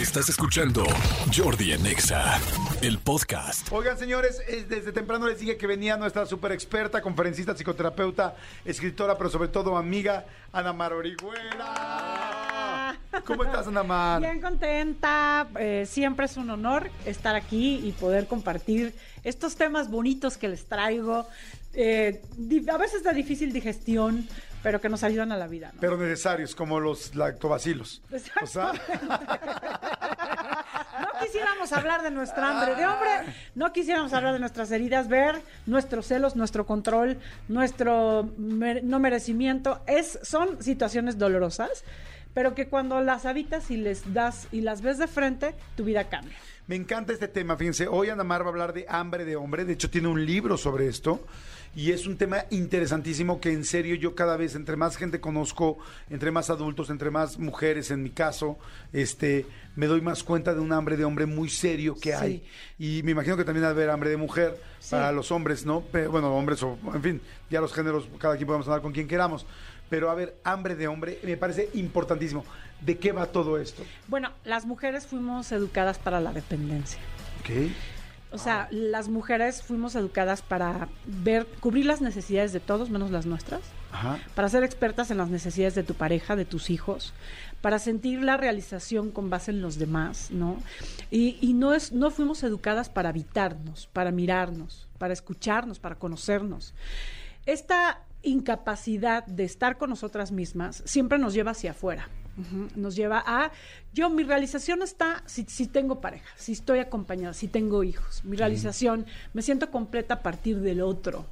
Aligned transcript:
Estás 0.00 0.28
escuchando 0.28 0.84
Jordi 1.36 1.72
en 1.72 1.84
Exa, 1.84 2.38
el 2.82 2.98
podcast. 2.98 3.66
Oigan, 3.72 3.98
señores, 3.98 4.40
desde 4.68 4.92
temprano 4.92 5.26
les 5.26 5.40
dije 5.40 5.56
que 5.56 5.66
venía 5.66 5.96
nuestra 5.96 6.24
super 6.24 6.52
experta, 6.52 7.02
conferencista, 7.02 7.56
psicoterapeuta, 7.56 8.36
escritora, 8.64 9.18
pero 9.18 9.28
sobre 9.28 9.48
todo 9.48 9.76
amiga, 9.76 10.24
Ana 10.52 10.72
Mar 10.72 10.92
Orihuela. 10.92 12.96
¿Cómo 13.24 13.42
estás, 13.42 13.66
Ana 13.66 13.82
Mar? 13.82 14.20
Bien 14.20 14.40
contenta. 14.40 15.48
eh, 15.58 15.84
siempre 15.84 16.26
es 16.26 16.36
un 16.36 16.48
honor 16.50 16.88
estar 17.04 17.34
aquí 17.34 17.80
y 17.82 17.90
poder 17.90 18.28
compartir 18.28 18.94
estos 19.24 19.56
temas 19.56 19.90
bonitos 19.90 20.36
que 20.36 20.46
les 20.46 20.64
traigo. 20.66 21.26
eh, 21.74 22.22
a 22.72 22.78
veces 22.78 23.02
de 23.02 23.12
difícil 23.14 23.52
digestión, 23.52 24.28
pero 24.62 24.80
que 24.80 24.88
nos 24.88 25.02
ayudan 25.04 25.32
a 25.32 25.36
la 25.36 25.46
vida. 25.46 25.70
¿no? 25.74 25.80
Pero 25.80 25.96
necesarios, 25.96 26.54
como 26.54 26.80
los 26.80 27.14
lactobacilos. 27.14 28.02
O 28.42 28.46
sea, 28.46 28.72
No 31.00 31.08
quisiéramos 31.24 31.72
hablar 31.72 32.02
de 32.02 32.10
nuestra 32.10 32.50
hambre 32.50 32.74
de 32.74 32.86
hombre, 32.86 33.10
no 33.54 33.72
quisiéramos 33.72 34.12
hablar 34.12 34.32
de 34.32 34.40
nuestras 34.40 34.70
heridas, 34.70 35.08
ver 35.08 35.40
nuestros 35.66 36.06
celos, 36.06 36.34
nuestro 36.36 36.66
control, 36.66 37.18
nuestro 37.48 38.28
mer- 38.36 38.82
no 38.84 38.98
merecimiento. 38.98 39.80
Es, 39.86 40.18
son 40.22 40.62
situaciones 40.62 41.18
dolorosas, 41.18 41.84
pero 42.34 42.54
que 42.54 42.68
cuando 42.68 43.00
las 43.00 43.26
habitas 43.26 43.70
y 43.70 43.76
les 43.76 44.12
das 44.12 44.48
y 44.52 44.60
las 44.60 44.80
ves 44.82 44.98
de 44.98 45.06
frente, 45.06 45.54
tu 45.76 45.84
vida 45.84 46.08
cambia. 46.08 46.36
me 46.66 46.76
encanta 46.76 47.12
este 47.12 47.28
tema. 47.28 47.56
Fíjense, 47.56 47.86
hoy 47.88 48.10
Ana 48.10 48.24
Mar 48.24 48.42
va 48.42 48.46
a 48.46 48.50
hablar 48.50 48.72
de 48.72 48.86
hambre 48.88 49.24
de 49.24 49.36
hombre. 49.36 49.64
De 49.64 49.74
hecho, 49.74 49.90
tiene 49.90 50.08
un 50.08 50.24
libro 50.24 50.56
sobre 50.56 50.88
esto. 50.88 51.24
Y 51.78 51.92
es 51.92 52.08
un 52.08 52.16
tema 52.16 52.38
interesantísimo 52.50 53.40
que 53.40 53.52
en 53.52 53.64
serio 53.64 53.94
yo 53.94 54.16
cada 54.16 54.36
vez, 54.36 54.56
entre 54.56 54.74
más 54.74 54.96
gente 54.96 55.20
conozco, 55.20 55.78
entre 56.10 56.32
más 56.32 56.50
adultos, 56.50 56.90
entre 56.90 57.12
más 57.12 57.38
mujeres 57.38 57.92
en 57.92 58.02
mi 58.02 58.10
caso, 58.10 58.58
este, 58.92 59.46
me 59.76 59.86
doy 59.86 60.00
más 60.00 60.24
cuenta 60.24 60.54
de 60.54 60.60
un 60.60 60.72
hambre 60.72 60.96
de 60.96 61.04
hombre 61.04 61.24
muy 61.26 61.48
serio 61.48 61.94
que 61.94 62.14
hay. 62.14 62.42
Y 62.80 63.02
me 63.04 63.12
imagino 63.12 63.36
que 63.36 63.44
también 63.44 63.62
ha 63.62 63.68
de 63.68 63.74
haber 63.74 63.90
hambre 63.90 64.10
de 64.10 64.16
mujer 64.16 64.60
Sí. 64.80 64.90
para 64.90 65.12
los 65.12 65.30
hombres, 65.30 65.64
¿no? 65.64 65.82
Pe- 65.82 66.08
bueno, 66.08 66.34
hombres 66.34 66.60
o, 66.64 66.76
en 66.92 67.00
fin, 67.02 67.20
ya 67.48 67.60
los 67.60 67.72
géneros, 67.72 68.08
cada 68.18 68.34
quien 68.36 68.48
podemos 68.48 68.66
hablar 68.66 68.82
con 68.82 68.92
quien 68.92 69.06
queramos. 69.06 69.46
Pero 69.88 70.10
a 70.10 70.16
ver, 70.16 70.36
hambre 70.42 70.74
de 70.74 70.88
hombre 70.88 71.20
me 71.22 71.36
parece 71.36 71.68
importantísimo. 71.74 72.44
¿De 72.80 72.98
qué 72.98 73.12
va 73.12 73.26
todo 73.26 73.56
esto? 73.56 73.84
Bueno, 74.08 74.32
las 74.44 74.66
mujeres 74.66 75.06
fuimos 75.06 75.52
educadas 75.52 75.96
para 75.98 76.20
la 76.20 76.32
dependencia. 76.32 76.98
¿Ok? 77.40 77.70
O 78.30 78.38
sea, 78.38 78.68
las 78.70 79.08
mujeres 79.08 79.62
fuimos 79.62 79.94
educadas 79.94 80.42
para 80.42 80.88
ver, 81.06 81.46
cubrir 81.60 81.86
las 81.86 82.00
necesidades 82.00 82.52
de 82.52 82.60
todos 82.60 82.90
menos 82.90 83.10
las 83.10 83.26
nuestras. 83.26 83.60
Ajá. 83.90 84.18
para 84.34 84.50
ser 84.50 84.64
expertas 84.64 85.10
en 85.10 85.16
las 85.16 85.30
necesidades 85.30 85.74
de 85.74 85.82
tu 85.82 85.94
pareja, 85.94 86.36
de 86.36 86.44
tus 86.44 86.68
hijos, 86.68 87.14
para 87.62 87.78
sentir 87.78 88.22
la 88.22 88.36
realización 88.36 89.10
con 89.10 89.30
base 89.30 89.50
en 89.50 89.62
los 89.62 89.78
demás, 89.78 90.30
¿no? 90.30 90.58
Y, 91.10 91.38
y 91.40 91.54
no 91.54 91.72
es, 91.72 91.90
no 91.92 92.10
fuimos 92.10 92.42
educadas 92.42 92.90
para 92.90 93.08
habitarnos, 93.08 93.86
para 93.86 94.10
mirarnos, 94.10 94.88
para 94.98 95.14
escucharnos, 95.14 95.78
para 95.78 95.94
conocernos. 95.94 96.74
Esta 97.46 98.02
incapacidad 98.22 99.24
de 99.24 99.44
estar 99.44 99.78
con 99.78 99.90
nosotras 99.90 100.32
mismas 100.32 100.82
siempre 100.84 101.18
nos 101.18 101.32
lleva 101.32 101.52
hacia 101.52 101.70
afuera. 101.70 102.10
Nos 102.76 102.94
lleva 102.94 103.22
a, 103.26 103.50
yo, 103.92 104.10
mi 104.10 104.22
realización 104.22 104.82
está 104.82 105.22
si, 105.26 105.44
si 105.48 105.66
tengo 105.66 106.00
pareja, 106.00 106.28
si 106.36 106.52
estoy 106.52 106.78
acompañada, 106.78 107.34
si 107.34 107.48
tengo 107.48 107.82
hijos. 107.82 108.24
Mi 108.24 108.36
realización, 108.36 109.06
me 109.32 109.42
siento 109.42 109.70
completa 109.70 110.14
a 110.14 110.22
partir 110.22 110.60
del 110.60 110.80
otro. 110.80 111.26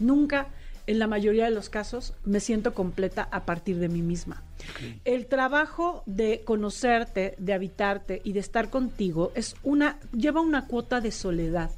Nunca, 0.00 0.48
en 0.86 0.98
la 0.98 1.06
mayoría 1.06 1.44
de 1.44 1.52
los 1.52 1.68
casos, 1.68 2.14
me 2.24 2.40
siento 2.40 2.74
completa 2.74 3.28
a 3.30 3.44
partir 3.44 3.78
de 3.78 3.88
mí 3.88 4.02
misma. 4.02 4.42
El 5.04 5.26
trabajo 5.26 6.02
de 6.06 6.42
conocerte, 6.44 7.36
de 7.38 7.52
habitarte 7.52 8.20
y 8.24 8.32
de 8.32 8.40
estar 8.40 8.68
contigo 8.68 9.32
es 9.34 9.54
una, 9.62 10.00
lleva 10.12 10.40
una 10.40 10.66
cuota 10.66 11.00
de 11.00 11.12
soledad 11.12 11.70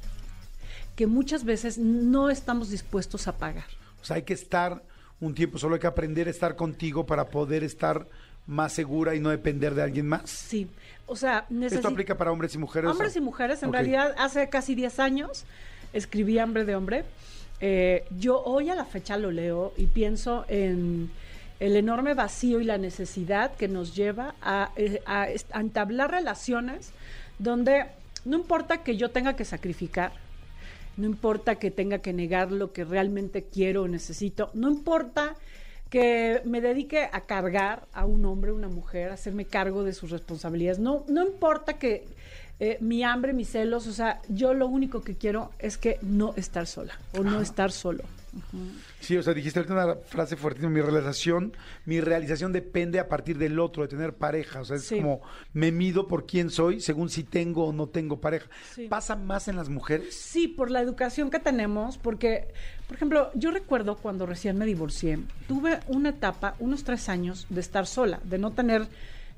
que 0.95 1.07
muchas 1.07 1.43
veces 1.43 1.77
no 1.77 2.29
estamos 2.29 2.69
dispuestos 2.69 3.27
a 3.27 3.37
pagar. 3.37 3.65
O 4.01 4.05
sea, 4.05 4.15
hay 4.17 4.23
que 4.23 4.33
estar 4.33 4.83
un 5.19 5.33
tiempo, 5.33 5.57
solo 5.57 5.75
hay 5.75 5.81
que 5.81 5.87
aprender 5.87 6.27
a 6.27 6.31
estar 6.31 6.55
contigo 6.55 7.05
para 7.05 7.29
poder 7.29 7.63
estar 7.63 8.07
más 8.47 8.73
segura 8.73 9.15
y 9.15 9.19
no 9.19 9.29
depender 9.29 9.73
de 9.75 9.83
alguien 9.83 10.07
más. 10.07 10.29
Sí, 10.29 10.67
o 11.07 11.15
sea, 11.15 11.45
¿Esto 11.61 11.87
aplica 11.87 12.17
para 12.17 12.31
hombres 12.31 12.53
y 12.55 12.57
mujeres? 12.57 12.89
Hombres 12.89 13.15
y 13.15 13.21
mujeres, 13.21 13.63
en 13.63 13.71
realidad, 13.71 14.15
hace 14.17 14.49
casi 14.49 14.75
10 14.75 14.99
años 14.99 15.45
escribí 15.93 16.39
Hambre 16.39 16.65
de 16.65 16.75
Hombre. 16.75 17.05
Eh, 17.61 18.05
yo 18.17 18.43
hoy 18.43 18.69
a 18.69 18.75
la 18.75 18.85
fecha 18.85 19.17
lo 19.17 19.31
leo 19.31 19.73
y 19.77 19.85
pienso 19.85 20.45
en 20.49 21.09
el 21.59 21.75
enorme 21.77 22.13
vacío 22.13 22.59
y 22.59 22.65
la 22.65 22.77
necesidad 22.77 23.55
que 23.55 23.67
nos 23.67 23.95
lleva 23.95 24.35
a, 24.41 24.71
eh, 24.75 25.01
a 25.05 25.29
entablar 25.59 26.11
relaciones 26.11 26.91
donde 27.39 27.85
no 28.25 28.37
importa 28.37 28.83
que 28.83 28.97
yo 28.97 29.11
tenga 29.11 29.35
que 29.35 29.45
sacrificar, 29.45 30.11
no 30.97 31.05
importa 31.05 31.55
que 31.55 31.71
tenga 31.71 31.99
que 31.99 32.11
negar 32.11 32.51
lo 32.51 32.73
que 32.73 32.83
realmente 32.83 33.43
quiero 33.43 33.83
o 33.83 33.87
necesito, 33.87 34.49
no 34.53 34.69
importa 34.69 35.35
que 35.95 36.41
me 36.43 36.59
dedique 36.59 37.07
a 37.09 37.21
cargar 37.21 37.87
a 37.93 38.03
un 38.03 38.25
hombre, 38.25 38.51
una 38.51 38.67
mujer, 38.67 39.11
a 39.11 39.13
hacerme 39.13 39.45
cargo 39.45 39.85
de 39.85 39.93
sus 39.93 40.11
responsabilidades, 40.11 40.77
no, 40.77 41.05
no 41.07 41.25
importa 41.25 41.79
que 41.79 42.03
eh, 42.59 42.77
mi 42.81 43.01
hambre, 43.01 43.31
mis 43.31 43.47
celos, 43.47 43.87
o 43.87 43.93
sea, 43.93 44.21
yo 44.27 44.53
lo 44.53 44.67
único 44.67 45.03
que 45.03 45.15
quiero 45.15 45.51
es 45.57 45.77
que 45.77 45.97
no 46.01 46.33
estar 46.35 46.67
sola 46.67 46.99
o 47.17 47.23
no 47.23 47.39
estar 47.39 47.71
solo. 47.71 48.03
Sí, 48.99 49.15
o 49.17 49.23
sea, 49.23 49.33
dijiste 49.33 49.59
ahorita 49.59 49.73
una 49.73 49.95
frase 49.95 50.35
fuertísima, 50.35 50.71
mi 50.71 50.81
realización, 50.81 51.53
mi 51.85 52.01
realización 52.01 52.51
depende 52.51 52.99
a 52.99 53.07
partir 53.07 53.37
del 53.37 53.59
otro, 53.59 53.83
de 53.83 53.89
tener 53.89 54.13
pareja. 54.15 54.61
O 54.61 54.65
sea, 54.65 54.75
es 54.77 54.83
Sí. 54.85 54.97
como 54.97 55.21
me 55.53 55.71
mido 55.71 56.07
por 56.07 56.25
quién 56.25 56.49
soy 56.49 56.79
según 56.81 57.09
si 57.09 57.23
tengo 57.23 57.65
o 57.67 57.73
no 57.73 57.87
tengo 57.87 58.19
pareja. 58.19 58.47
Sí. 58.73 58.87
¿Pasa 58.87 59.15
más 59.15 59.47
en 59.47 59.55
las 59.55 59.69
mujeres? 59.69 60.13
Sí, 60.15 60.47
por 60.47 60.71
la 60.71 60.81
educación 60.81 61.29
que 61.29 61.39
tenemos, 61.39 61.97
porque, 61.97 62.47
por 62.87 62.95
ejemplo, 62.95 63.31
yo 63.35 63.51
recuerdo 63.51 63.95
cuando 63.97 64.25
recién 64.25 64.57
me 64.57 64.65
divorcié, 64.65 65.19
tuve 65.47 65.79
una 65.87 66.09
etapa, 66.09 66.55
unos 66.59 66.83
tres 66.83 67.09
años, 67.09 67.45
de 67.49 67.61
estar 67.61 67.85
sola, 67.87 68.19
de 68.23 68.37
no 68.37 68.51
tener, 68.51 68.87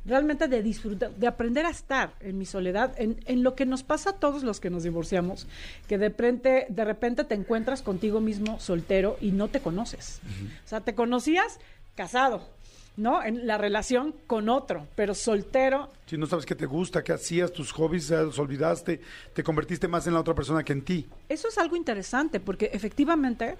realmente 0.07 0.47
de 0.47 0.63
disfrutar, 0.63 1.11
de 1.11 1.27
aprender 1.27 1.65
a 1.65 1.69
estar 1.69 2.13
en 2.21 2.37
mi 2.37 2.45
soledad, 2.45 2.93
en, 2.97 3.19
en 3.25 3.43
lo 3.43 3.55
que 3.55 3.65
nos 3.65 3.83
pasa 3.83 4.11
a 4.11 4.13
todos 4.13 4.43
los 4.43 4.59
que 4.59 4.69
nos 4.69 4.83
divorciamos, 4.83 5.47
que 5.87 5.97
de 5.97 6.07
repente, 6.07 6.65
de 6.69 6.85
repente 6.85 7.23
te 7.23 7.35
encuentras 7.35 7.81
contigo 7.81 8.21
mismo 8.21 8.59
soltero 8.59 9.17
y 9.21 9.31
no 9.31 9.49
te 9.49 9.59
conoces. 9.59 10.21
O 10.65 10.67
sea, 10.67 10.81
te 10.81 10.95
conocías 10.95 11.59
casado, 11.95 12.47
¿no? 12.95 13.23
En 13.23 13.45
la 13.45 13.57
relación 13.57 14.15
con 14.25 14.49
otro, 14.49 14.87
pero 14.95 15.13
soltero 15.13 15.89
Si 16.05 16.17
no 16.17 16.25
sabes 16.25 16.45
qué 16.45 16.55
te 16.55 16.65
gusta, 16.65 17.03
qué 17.03 17.13
hacías, 17.13 17.51
tus 17.51 17.71
hobbies, 17.73 18.09
los 18.09 18.39
olvidaste, 18.39 19.01
te 19.33 19.43
convertiste 19.43 19.87
más 19.87 20.07
en 20.07 20.13
la 20.13 20.21
otra 20.21 20.33
persona 20.33 20.63
que 20.63 20.73
en 20.73 20.83
ti. 20.83 21.07
Eso 21.27 21.47
es 21.47 21.57
algo 21.57 21.75
interesante 21.75 22.39
porque 22.39 22.69
efectivamente 22.73 23.57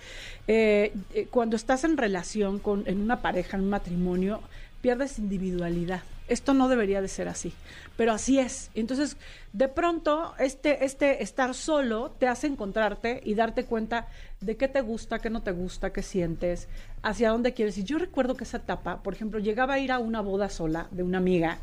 eh, 0.48 0.94
eh, 1.14 1.28
cuando 1.30 1.56
estás 1.56 1.84
en 1.84 1.98
relación 1.98 2.60
con 2.60 2.84
en 2.88 3.02
una 3.02 3.22
pareja, 3.22 3.58
en 3.58 3.64
un 3.64 3.70
matrimonio, 3.70 4.42
pierdes 4.82 5.20
individualidad. 5.20 6.02
Esto 6.28 6.54
no 6.54 6.68
debería 6.68 7.02
de 7.02 7.08
ser 7.08 7.30
así, 7.30 7.54
pero 7.96 8.12
así 8.12 8.38
es. 8.38 8.70
Entonces, 8.76 9.16
de 9.54 9.70
pronto, 9.70 10.34
este, 10.40 10.84
este 10.84 11.24
estar 11.24 11.54
solo 11.54 12.12
te 12.20 12.28
hace 12.28 12.48
encontrarte 12.48 13.22
y 13.24 13.34
darte 13.34 13.64
cuenta 13.64 14.08
de 14.42 14.58
qué 14.58 14.68
te 14.68 14.82
gusta, 14.82 15.20
qué 15.20 15.30
no 15.30 15.42
te 15.42 15.52
gusta, 15.52 15.94
qué 15.94 16.04
sientes, 16.04 16.68
hacia 17.02 17.30
dónde 17.30 17.54
quieres. 17.54 17.78
Y 17.78 17.86
yo 17.86 17.98
recuerdo 17.98 18.36
que 18.36 18.44
esa 18.44 18.58
etapa, 18.58 19.04
por 19.04 19.14
ejemplo, 19.14 19.40
llegaba 19.40 19.76
a 19.76 19.80
ir 19.80 19.92
a 19.92 20.00
una 20.00 20.20
boda 20.20 20.50
sola 20.50 20.88
de 20.92 21.04
una 21.04 21.20
amiga 21.20 21.60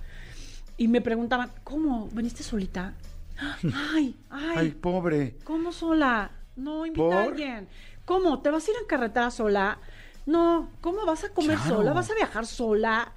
y 0.78 0.88
me 0.88 1.00
preguntaban, 1.00 1.50
¿cómo? 1.62 2.08
¿Veniste 2.12 2.42
solita? 2.42 2.94
Ay, 3.92 4.16
ay, 4.30 4.54
Ay, 4.56 4.70
pobre. 4.70 5.36
¿Cómo 5.44 5.72
sola? 5.72 6.30
No, 6.56 6.86
invita 6.86 7.20
a 7.20 7.24
alguien. 7.24 7.68
¿Cómo? 8.04 8.40
¿Te 8.40 8.50
vas 8.50 8.66
a 8.66 8.70
ir 8.70 8.76
en 8.80 8.86
carretera 8.86 9.30
sola? 9.30 9.78
No, 10.26 10.70
¿cómo 10.80 11.04
vas 11.06 11.24
a 11.24 11.28
comer 11.30 11.56
Claro. 11.58 11.76
sola? 11.76 11.92
¿Vas 11.92 12.10
a 12.10 12.14
viajar 12.14 12.46
sola? 12.46 13.12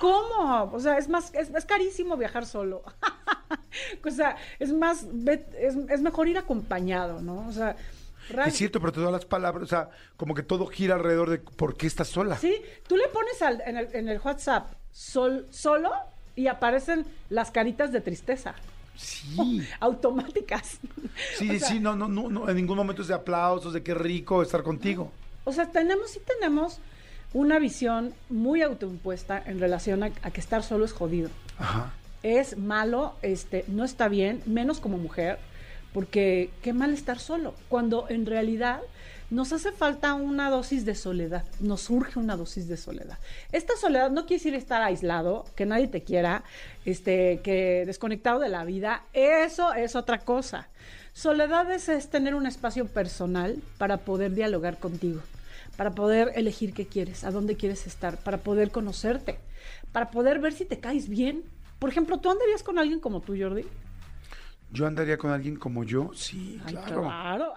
¿Cómo? 0.00 0.70
O 0.72 0.80
sea, 0.80 0.98
es 0.98 1.08
más, 1.08 1.32
es, 1.34 1.50
es 1.50 1.64
carísimo 1.64 2.16
viajar 2.16 2.44
solo. 2.46 2.82
o 4.04 4.10
sea, 4.10 4.36
es 4.58 4.72
más, 4.72 5.06
es, 5.26 5.76
es 5.88 6.00
mejor 6.00 6.28
ir 6.28 6.38
acompañado, 6.38 7.20
¿no? 7.20 7.46
O 7.48 7.52
sea, 7.52 7.76
real- 8.28 8.48
Es 8.48 8.56
cierto, 8.56 8.80
pero 8.80 8.92
todas 8.92 9.12
las 9.12 9.24
palabras, 9.24 9.64
o 9.64 9.66
sea, 9.66 9.90
como 10.16 10.34
que 10.34 10.42
todo 10.42 10.66
gira 10.66 10.94
alrededor 10.96 11.30
de 11.30 11.38
por 11.38 11.76
qué 11.76 11.86
estás 11.86 12.08
sola. 12.08 12.36
Sí, 12.36 12.54
tú 12.88 12.96
le 12.96 13.08
pones 13.08 13.40
al- 13.42 13.62
en, 13.66 13.76
el, 13.76 13.88
en 13.94 14.08
el 14.08 14.20
WhatsApp 14.20 14.72
sol, 14.90 15.46
solo 15.50 15.90
y 16.36 16.46
aparecen 16.48 17.06
las 17.30 17.50
caritas 17.50 17.92
de 17.92 18.00
tristeza. 18.00 18.54
Sí. 18.96 19.66
automáticas. 19.80 20.78
Sí, 21.38 21.48
O 21.50 21.58
sea, 21.58 21.68
sí, 21.68 21.80
no, 21.80 21.94
no, 21.96 22.08
no, 22.08 22.28
no, 22.28 22.48
en 22.48 22.56
ningún 22.56 22.76
momento 22.76 23.02
es 23.02 23.08
de 23.08 23.14
aplausos, 23.14 23.72
de 23.72 23.82
qué 23.82 23.94
rico 23.94 24.42
estar 24.42 24.62
contigo. 24.62 25.10
O 25.44 25.52
sea, 25.52 25.70
tenemos, 25.70 26.10
sí 26.10 26.20
tenemos 26.26 26.78
una 27.32 27.58
visión 27.58 28.14
muy 28.28 28.62
autoimpuesta 28.62 29.42
en 29.44 29.60
relación 29.60 30.02
a, 30.02 30.10
a 30.22 30.30
que 30.30 30.40
estar 30.40 30.62
solo 30.62 30.84
es 30.84 30.92
jodido. 30.92 31.30
Ajá. 31.58 31.92
Es 32.22 32.56
malo, 32.56 33.14
este, 33.22 33.64
no 33.68 33.84
está 33.84 34.08
bien, 34.08 34.42
menos 34.46 34.78
como 34.78 34.98
mujer, 34.98 35.38
porque 35.92 36.50
qué 36.62 36.72
mal 36.72 36.92
estar 36.92 37.18
solo, 37.18 37.54
cuando 37.68 38.06
en 38.08 38.26
realidad 38.26 38.80
nos 39.32 39.52
hace 39.54 39.72
falta 39.72 40.12
una 40.12 40.50
dosis 40.50 40.84
de 40.84 40.94
soledad, 40.94 41.44
nos 41.58 41.80
surge 41.80 42.18
una 42.18 42.36
dosis 42.36 42.68
de 42.68 42.76
soledad. 42.76 43.18
Esta 43.50 43.74
soledad 43.78 44.10
no 44.10 44.26
quiere 44.26 44.40
decir 44.40 44.54
estar 44.54 44.82
aislado, 44.82 45.46
que 45.56 45.64
nadie 45.64 45.88
te 45.88 46.02
quiera, 46.02 46.44
este, 46.84 47.40
que 47.42 47.84
desconectado 47.86 48.40
de 48.40 48.50
la 48.50 48.64
vida, 48.64 49.04
eso 49.14 49.72
es 49.72 49.96
otra 49.96 50.18
cosa. 50.18 50.68
Soledad 51.14 51.70
es, 51.70 51.88
es 51.88 52.10
tener 52.10 52.34
un 52.34 52.46
espacio 52.46 52.86
personal 52.86 53.56
para 53.78 53.98
poder 53.98 54.34
dialogar 54.34 54.78
contigo, 54.78 55.22
para 55.76 55.90
poder 55.92 56.32
elegir 56.34 56.72
qué 56.74 56.86
quieres, 56.86 57.24
a 57.24 57.30
dónde 57.30 57.56
quieres 57.56 57.86
estar, 57.86 58.18
para 58.18 58.38
poder 58.38 58.70
conocerte, 58.70 59.38
para 59.92 60.10
poder 60.10 60.38
ver 60.38 60.52
si 60.52 60.64
te 60.64 60.78
caes 60.80 61.08
bien. 61.08 61.42
Por 61.78 61.90
ejemplo, 61.90 62.18
¿tú 62.18 62.30
andarías 62.30 62.62
con 62.62 62.78
alguien 62.78 63.00
como 63.00 63.20
tú, 63.20 63.34
Jordi? 63.38 63.64
Yo 64.70 64.86
andaría 64.86 65.18
con 65.18 65.30
alguien 65.30 65.56
como 65.56 65.84
yo, 65.84 66.10
sí, 66.14 66.60
Ay, 66.64 66.72
claro. 66.74 67.02
claro. 67.02 67.52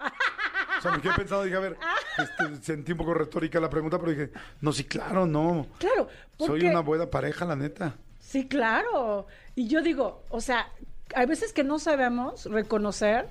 O 0.78 0.82
sea, 0.82 0.92
me 0.92 1.00
quedé 1.00 1.12
pensando, 1.14 1.44
dije, 1.44 1.56
a 1.56 1.60
ver, 1.60 1.76
este, 2.18 2.62
sentí 2.62 2.92
un 2.92 2.98
poco 2.98 3.14
retórica 3.14 3.58
la 3.60 3.70
pregunta, 3.70 3.98
pero 3.98 4.10
dije, 4.10 4.30
no, 4.60 4.72
sí, 4.72 4.84
claro, 4.84 5.26
no. 5.26 5.66
claro. 5.78 6.08
Soy 6.38 6.48
porque- 6.60 6.68
una 6.70 6.80
buena 6.80 7.06
pareja, 7.06 7.44
la 7.46 7.56
neta. 7.56 7.94
Sí, 8.20 8.46
claro. 8.48 9.26
Y 9.54 9.68
yo 9.68 9.80
digo, 9.82 10.24
o 10.28 10.40
sea, 10.40 10.68
hay 11.14 11.26
veces 11.26 11.52
que 11.52 11.64
no 11.64 11.78
sabemos 11.78 12.44
reconocer 12.46 13.28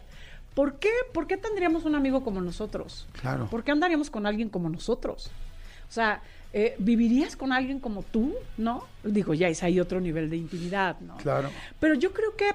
por 0.56 0.80
qué, 0.80 0.90
por 1.13 1.28
qué 1.28 1.38
tendríamos 1.38 1.86
un 1.86 1.94
amigo 1.94 2.24
como 2.24 2.42
nosotros. 2.42 3.07
Claro. 3.22 3.48
¿Por 3.48 3.63
qué 3.63 3.72
andaríamos 3.72 4.10
con 4.10 4.25
alguien 4.25 4.50
como 4.50 4.69
nosotros? 4.69 5.30
O 5.88 5.92
sea, 5.92 6.22
eh, 6.54 6.75
¿vivirías 6.80 7.36
con 7.36 7.52
alguien 7.52 7.80
como 7.80 8.02
tú? 8.02 8.34
¿No? 8.57 8.86
Digo, 9.04 9.34
ya 9.34 9.50
es 9.50 9.62
ahí 9.62 9.80
otro 9.80 10.00
nivel 10.00 10.30
de 10.30 10.38
intimidad, 10.38 11.00
¿no? 11.02 11.18
Claro. 11.18 11.52
Pero 11.80 11.94
yo 11.96 12.13
creo 12.13 12.36
que 12.36 12.46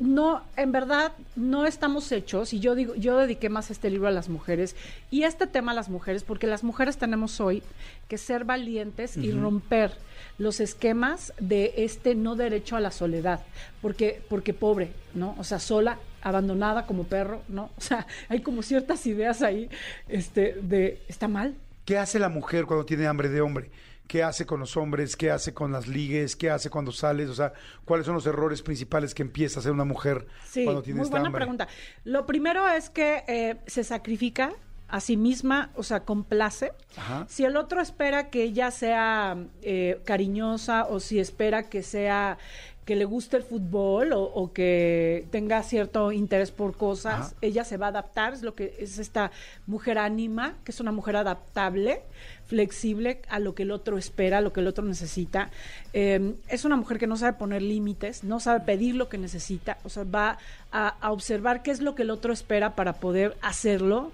no, 0.00 0.42
en 0.56 0.72
verdad, 0.72 1.12
no 1.36 1.66
estamos 1.66 2.10
hechos, 2.10 2.52
y 2.52 2.58
yo 2.58 2.74
digo, 2.74 2.94
yo 2.96 3.16
dediqué 3.16 3.48
más 3.48 3.70
este 3.70 3.90
libro 3.90 4.08
a 4.08 4.10
las 4.10 4.28
mujeres 4.28 4.74
y 5.10 5.22
este 5.22 5.46
tema 5.46 5.72
a 5.72 5.74
las 5.74 5.88
mujeres, 5.88 6.24
porque 6.24 6.46
las 6.48 6.64
mujeres 6.64 6.96
tenemos 6.96 7.40
hoy 7.40 7.62
que 8.08 8.18
ser 8.18 8.44
valientes 8.44 9.16
y 9.16 9.30
romper 9.30 9.92
los 10.36 10.58
esquemas 10.58 11.32
de 11.38 11.74
este 11.76 12.16
no 12.16 12.34
derecho 12.34 12.76
a 12.76 12.80
la 12.80 12.90
soledad, 12.90 13.40
porque, 13.80 14.20
porque 14.28 14.52
pobre, 14.52 14.90
¿no? 15.14 15.36
O 15.38 15.44
sea, 15.44 15.60
sola, 15.60 15.98
abandonada 16.24 16.86
como 16.86 17.04
perro, 17.04 17.42
¿no? 17.48 17.70
O 17.78 17.80
sea, 17.80 18.06
hay 18.28 18.40
como 18.40 18.62
ciertas 18.62 19.06
ideas 19.06 19.42
ahí, 19.42 19.68
este, 20.08 20.54
de, 20.60 21.00
¿está 21.08 21.28
mal? 21.28 21.54
¿Qué 21.84 21.98
hace 21.98 22.18
la 22.18 22.28
mujer 22.28 22.64
cuando 22.64 22.84
tiene 22.84 23.06
hambre 23.06 23.28
de 23.28 23.40
hombre? 23.40 23.70
¿Qué 24.08 24.22
hace 24.22 24.44
con 24.44 24.60
los 24.60 24.76
hombres? 24.76 25.16
¿Qué 25.16 25.30
hace 25.30 25.54
con 25.54 25.72
las 25.72 25.86
ligues? 25.86 26.36
¿Qué 26.36 26.50
hace 26.50 26.68
cuando 26.68 26.92
sales? 26.92 27.28
O 27.30 27.34
sea, 27.34 27.52
¿cuáles 27.86 28.04
son 28.04 28.14
los 28.14 28.26
errores 28.26 28.60
principales 28.60 29.14
que 29.14 29.22
empieza 29.22 29.58
a 29.58 29.60
hacer 29.60 29.72
una 29.72 29.84
mujer 29.84 30.26
Sí, 30.46 30.64
cuando 30.64 30.82
tiene 30.82 30.98
muy 30.98 31.04
esta 31.04 31.16
buena 31.16 31.28
hambre? 31.28 31.40
pregunta. 31.40 31.68
Lo 32.04 32.26
primero 32.26 32.68
es 32.68 32.90
que 32.90 33.22
eh, 33.28 33.56
se 33.66 33.82
sacrifica 33.82 34.52
a 34.88 35.00
sí 35.00 35.16
misma, 35.16 35.70
o 35.74 35.82
sea, 35.82 36.00
complace. 36.00 36.72
Ajá. 36.96 37.24
Si 37.28 37.44
el 37.44 37.56
otro 37.56 37.80
espera 37.80 38.28
que 38.28 38.42
ella 38.42 38.70
sea 38.70 39.36
eh, 39.62 39.98
cariñosa 40.04 40.84
o 40.84 41.00
si 41.00 41.18
espera 41.18 41.70
que 41.70 41.82
sea 41.82 42.36
que 42.84 42.96
le 42.96 43.04
guste 43.04 43.36
el 43.36 43.42
fútbol 43.42 44.12
o, 44.12 44.22
o 44.22 44.52
que 44.52 45.26
tenga 45.30 45.62
cierto 45.62 46.12
interés 46.12 46.50
por 46.50 46.76
cosas, 46.76 47.14
Ajá. 47.14 47.34
ella 47.40 47.64
se 47.64 47.76
va 47.76 47.86
a 47.86 47.88
adaptar, 47.90 48.34
es 48.34 48.42
lo 48.42 48.54
que 48.54 48.74
es 48.78 48.98
esta 48.98 49.30
mujer 49.66 49.98
ánima, 49.98 50.56
que 50.64 50.72
es 50.72 50.80
una 50.80 50.92
mujer 50.92 51.16
adaptable, 51.16 52.02
flexible 52.46 53.22
a 53.28 53.38
lo 53.38 53.54
que 53.54 53.62
el 53.62 53.70
otro 53.70 53.96
espera, 53.96 54.38
a 54.38 54.40
lo 54.42 54.52
que 54.52 54.60
el 54.60 54.66
otro 54.66 54.84
necesita. 54.84 55.50
Eh, 55.92 56.34
es 56.48 56.64
una 56.64 56.76
mujer 56.76 56.98
que 56.98 57.06
no 57.06 57.16
sabe 57.16 57.38
poner 57.38 57.62
límites, 57.62 58.22
no 58.22 58.38
sabe 58.38 58.60
pedir 58.60 58.94
lo 58.96 59.08
que 59.08 59.16
necesita, 59.16 59.78
o 59.84 59.88
sea, 59.88 60.04
va 60.04 60.38
a, 60.70 60.88
a 60.88 61.10
observar 61.10 61.62
qué 61.62 61.70
es 61.70 61.80
lo 61.80 61.94
que 61.94 62.02
el 62.02 62.10
otro 62.10 62.32
espera 62.32 62.74
para 62.76 62.94
poder 62.94 63.36
hacerlo. 63.40 64.12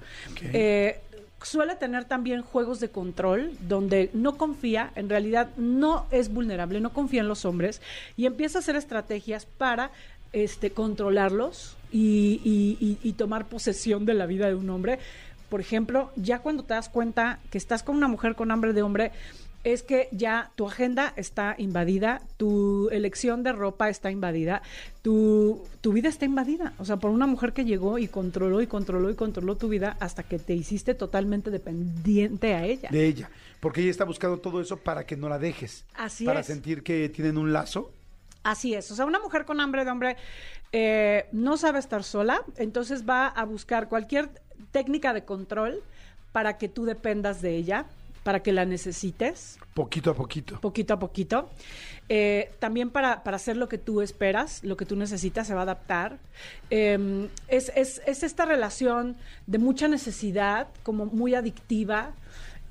Eh, 0.52 1.00
suele 1.42 1.74
tener 1.76 2.04
también 2.04 2.42
juegos 2.42 2.80
de 2.80 2.90
control 2.90 3.52
donde 3.60 4.10
no 4.12 4.36
confía, 4.36 4.92
en 4.94 5.08
realidad 5.08 5.48
no 5.56 6.06
es 6.10 6.32
vulnerable, 6.32 6.80
no 6.80 6.92
confía 6.92 7.20
en 7.22 7.28
los 7.28 7.44
hombres 7.44 7.80
y 8.16 8.26
empieza 8.26 8.58
a 8.58 8.60
hacer 8.60 8.76
estrategias 8.76 9.46
para 9.46 9.90
este, 10.32 10.70
controlarlos 10.70 11.76
y, 11.90 12.40
y- 12.44 12.76
y- 12.80 12.98
y 13.08 13.12
tomar 13.14 13.46
posesión 13.46 14.04
de 14.06 14.14
la 14.14 14.26
vida 14.26 14.46
de 14.48 14.54
un 14.54 14.68
hombre. 14.70 14.98
Por 15.48 15.60
ejemplo, 15.60 16.12
ya 16.14 16.38
cuando 16.38 16.62
te 16.62 16.74
das 16.74 16.88
cuenta 16.88 17.40
que 17.50 17.58
estás 17.58 17.82
con 17.82 17.96
una 17.96 18.06
mujer 18.06 18.36
con 18.36 18.50
hambre 18.52 18.72
de 18.72 18.82
hombre, 18.82 19.10
es 19.62 19.82
que 19.82 20.08
ya 20.10 20.50
tu 20.54 20.66
agenda 20.66 21.12
está 21.16 21.54
invadida, 21.58 22.22
tu 22.36 22.88
elección 22.90 23.42
de 23.42 23.52
ropa 23.52 23.88
está 23.88 24.10
invadida, 24.10 24.62
tu, 25.02 25.62
tu 25.80 25.92
vida 25.92 26.08
está 26.08 26.24
invadida. 26.24 26.72
O 26.78 26.84
sea, 26.84 26.96
por 26.96 27.10
una 27.10 27.26
mujer 27.26 27.52
que 27.52 27.64
llegó 27.64 27.98
y 27.98 28.08
controló 28.08 28.62
y 28.62 28.66
controló 28.66 29.10
y 29.10 29.14
controló 29.14 29.56
tu 29.56 29.68
vida 29.68 29.96
hasta 30.00 30.22
que 30.22 30.38
te 30.38 30.54
hiciste 30.54 30.94
totalmente 30.94 31.50
dependiente 31.50 32.54
a 32.54 32.64
ella. 32.64 32.88
De 32.90 33.06
ella. 33.06 33.30
Porque 33.60 33.82
ella 33.82 33.90
está 33.90 34.04
buscando 34.04 34.38
todo 34.38 34.60
eso 34.60 34.78
para 34.78 35.04
que 35.04 35.16
no 35.16 35.28
la 35.28 35.38
dejes. 35.38 35.84
Así 35.94 36.24
para 36.24 36.40
es. 36.40 36.46
sentir 36.46 36.82
que 36.82 37.08
tienen 37.10 37.36
un 37.36 37.52
lazo. 37.52 37.92
Así 38.42 38.72
es, 38.72 38.90
o 38.90 38.94
sea, 38.94 39.04
una 39.04 39.20
mujer 39.20 39.44
con 39.44 39.60
hambre 39.60 39.84
de 39.84 39.90
hombre 39.90 40.16
eh, 40.72 41.26
no 41.30 41.58
sabe 41.58 41.78
estar 41.78 42.02
sola, 42.02 42.42
entonces 42.56 43.06
va 43.06 43.26
a 43.26 43.44
buscar 43.44 43.90
cualquier 43.90 44.30
técnica 44.72 45.12
de 45.12 45.26
control 45.26 45.82
para 46.32 46.56
que 46.56 46.68
tú 46.68 46.86
dependas 46.86 47.42
de 47.42 47.56
ella, 47.56 47.84
para 48.30 48.44
que 48.44 48.52
la 48.52 48.64
necesites 48.64 49.58
Poquito 49.74 50.12
a 50.12 50.14
poquito. 50.14 50.60
poquito 50.60 50.94
a 50.94 50.98
poquito. 51.00 51.50
Eh, 52.08 52.52
también 52.60 52.90
para, 52.90 53.24
para 53.24 53.36
hacer 53.36 53.56
lo 53.56 53.68
que 53.68 53.76
tú 53.76 54.02
esperas, 54.02 54.62
lo 54.62 54.76
que 54.76 54.84
tú 54.86 54.94
necesitas, 54.94 55.48
se 55.48 55.54
va 55.54 55.60
a 55.60 55.62
adaptar. 55.64 56.18
Eh, 56.70 57.28
es, 57.48 57.72
es- 57.74 58.00
es 58.06 58.22
esta 58.22 58.44
relación 58.46 59.16
de 59.48 59.58
mucha 59.58 59.88
necesidad, 59.88 60.68
como 60.84 61.06
muy 61.06 61.34
adictiva, 61.34 62.12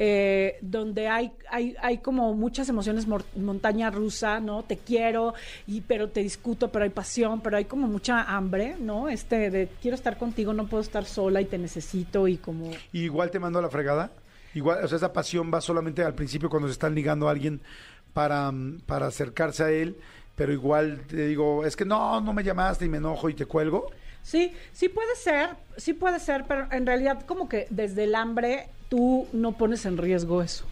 eh, 0.01 0.57
donde 0.61 1.09
hay, 1.09 1.33
hay, 1.50 1.75
hay 1.81 1.97
como 1.97 2.33
muchas 2.33 2.69
emociones 2.69 3.06
montaña 3.35 3.91
rusa, 3.91 4.39
¿no? 4.39 4.63
Te 4.63 4.77
quiero, 4.77 5.33
y, 5.67 5.81
pero 5.81 6.07
te 6.07 6.21
discuto, 6.23 6.69
pero 6.71 6.85
hay 6.85 6.89
pasión, 6.91 7.41
pero 7.41 7.57
hay 7.57 7.65
como 7.65 7.85
mucha 7.88 8.23
hambre, 8.23 8.77
¿no? 8.79 9.09
Este 9.09 9.50
de 9.50 9.67
quiero 9.81 9.95
estar 9.95 10.17
contigo, 10.17 10.53
no 10.53 10.67
puedo 10.67 10.81
estar 10.83 11.03
sola 11.03 11.41
y 11.41 11.45
te 11.45 11.57
necesito 11.57 12.29
y 12.29 12.38
como... 12.38 12.71
Y 12.94 13.01
igual 13.03 13.29
te 13.29 13.39
mando 13.39 13.59
a 13.59 13.61
la 13.61 13.69
fregada. 13.69 14.09
Igual, 14.54 14.84
o 14.84 14.88
sea, 14.88 14.98
esa 14.98 15.13
pasión 15.13 15.51
va 15.54 15.62
solamente 15.62 16.04
al 16.04 16.16
principio 16.16 16.50
cuando 16.50 16.68
se 16.68 16.74
están 16.74 16.96
ligando 16.96 17.28
a 17.28 17.31
alguien 17.31 17.62
para, 18.13 18.51
mm, 18.51 18.81
para 18.86 19.07
acercarse 19.07 19.63
a 19.63 19.72
él, 19.72 19.98
pero 20.36 20.51
igual 20.51 21.01
te 21.07 21.28
digo, 21.28 21.66
es 21.66 21.75
que 21.75 21.86
no, 21.86 22.22
no 22.22 22.34
me 22.34 22.44
llamaste 22.44 22.86
y 22.86 22.90
me 22.90 22.98
enojo 22.98 23.30
y 23.30 23.34
te 23.34 23.46
cuelgo. 23.46 23.92
Sí, 24.24 24.54
sí 24.74 24.90
puede 24.90 25.16
ser, 25.16 25.51
sí 25.78 25.94
puede 25.94 26.19
ser, 26.19 26.46
pero 26.48 26.68
en 26.72 26.86
realidad 26.86 27.25
como 27.25 27.48
que 27.48 27.68
desde 27.69 28.04
el 28.04 28.16
hambre 28.16 28.68
tú 28.90 29.28
no 29.34 29.54
pones 29.54 29.86
en 29.86 29.98
riesgo 29.98 30.42
eso. 30.42 30.66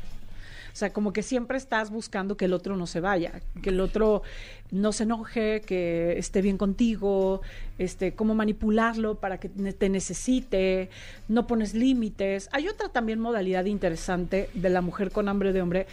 O 0.78 0.80
sea, 0.80 0.94
como 0.94 1.12
que 1.12 1.24
siempre 1.24 1.58
estás 1.58 1.90
buscando 1.90 2.38
que 2.38 2.46
el 2.46 2.54
otro 2.54 2.76
no 2.76 2.86
se 2.86 3.00
vaya, 3.00 3.42
que 3.64 3.72
el 3.72 3.80
otro 3.80 4.22
no 4.70 4.94
se 4.94 5.06
enoje, 5.06 5.62
que 5.62 6.20
esté 6.20 6.44
bien 6.44 6.60
contigo, 6.60 7.42
este, 7.80 8.14
cómo 8.14 8.36
manipularlo 8.36 9.16
para 9.16 9.40
que 9.40 9.50
te 9.50 9.90
necesite, 9.90 10.92
no 11.30 11.48
pones 11.48 11.74
límites. 11.74 12.48
Hay 12.52 12.68
otra 12.68 12.90
también 12.90 13.20
modalidad 13.20 13.66
interesante 13.66 14.52
de 14.54 14.70
la 14.70 14.82
mujer 14.82 15.10
con 15.10 15.30
hambre 15.30 15.52
de 15.52 15.64
hombre. 15.64 15.88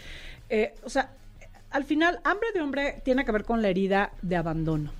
Eh, 0.51 0.75
o 0.83 0.89
sea, 0.91 1.09
al 1.71 1.85
final, 1.85 2.19
hambre 2.23 2.49
de 2.53 2.61
hombre 2.61 3.01
tiene 3.03 3.25
que 3.25 3.31
ver 3.31 3.43
con 3.43 3.63
la 3.63 3.69
herida 3.69 4.11
de 4.21 4.35
abandono. 4.35 4.91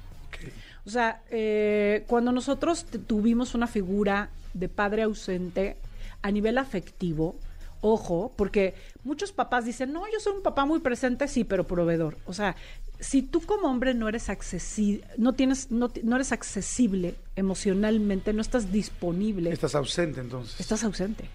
O 0.83 0.89
sea, 0.89 1.21
eh, 1.29 2.05
cuando 2.07 2.31
nosotros 2.31 2.87
tuvimos 3.05 3.53
una 3.53 3.67
figura 3.67 4.29
de 4.55 4.67
padre 4.67 5.03
ausente 5.03 5.77
a 6.23 6.31
nivel 6.31 6.57
afectivo, 6.57 7.35
ojo, 7.85 8.31
porque 8.35 8.73
muchos 9.03 9.31
papás 9.31 9.65
dicen, 9.65 9.93
no, 9.93 10.03
yo 10.11 10.19
soy 10.19 10.33
un 10.33 10.41
papá 10.43 10.65
muy 10.65 10.79
presente, 10.79 11.27
sí, 11.27 11.43
pero 11.43 11.65
proveedor. 11.65 12.17
O 12.25 12.33
sea, 12.33 12.55
si 12.99 13.21
tú 13.21 13.41
como 13.41 13.67
hombre 13.69 13.93
no 13.93 14.07
eres 14.09 14.29
accesible, 14.29 15.05
no 15.17 15.33
tienes, 15.33 15.69
no, 15.71 15.91
no 16.03 16.15
eres 16.15 16.31
accesible 16.31 17.15
emocionalmente, 17.35 18.33
no 18.33 18.41
estás 18.41 18.71
disponible, 18.71 19.51
Estás 19.51 19.75
ausente 19.75 20.19
entonces. 20.19 20.59
estás 20.59 20.83
ausente. 20.83 21.25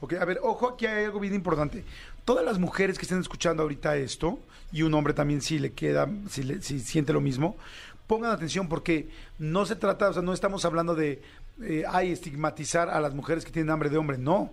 Ok, 0.00 0.14
a 0.14 0.24
ver, 0.24 0.38
ojo, 0.42 0.68
aquí 0.74 0.86
hay 0.86 1.06
algo 1.06 1.18
bien 1.18 1.34
importante. 1.34 1.84
Todas 2.24 2.44
las 2.44 2.58
mujeres 2.58 2.96
que 2.98 3.02
estén 3.02 3.18
escuchando 3.20 3.64
ahorita 3.64 3.96
esto, 3.96 4.38
y 4.70 4.82
un 4.82 4.94
hombre 4.94 5.12
también 5.14 5.40
si 5.40 5.58
le 5.58 5.72
queda, 5.72 6.08
si, 6.30 6.42
le- 6.44 6.62
si 6.62 6.78
siente 6.78 7.12
lo 7.12 7.20
mismo, 7.20 7.56
pongan 8.06 8.30
atención 8.30 8.68
porque 8.68 9.08
no 9.38 9.66
se 9.66 9.74
trata, 9.76 10.10
o 10.10 10.12
sea, 10.12 10.22
no 10.22 10.32
estamos 10.32 10.64
hablando 10.64 10.94
de, 10.94 11.20
eh, 11.62 11.82
ay, 11.88 12.12
estigmatizar 12.12 12.88
a 12.88 13.00
las 13.00 13.14
mujeres 13.14 13.44
que 13.44 13.50
tienen 13.50 13.70
hambre 13.70 13.90
de 13.90 13.96
hombre, 13.98 14.18
no, 14.18 14.52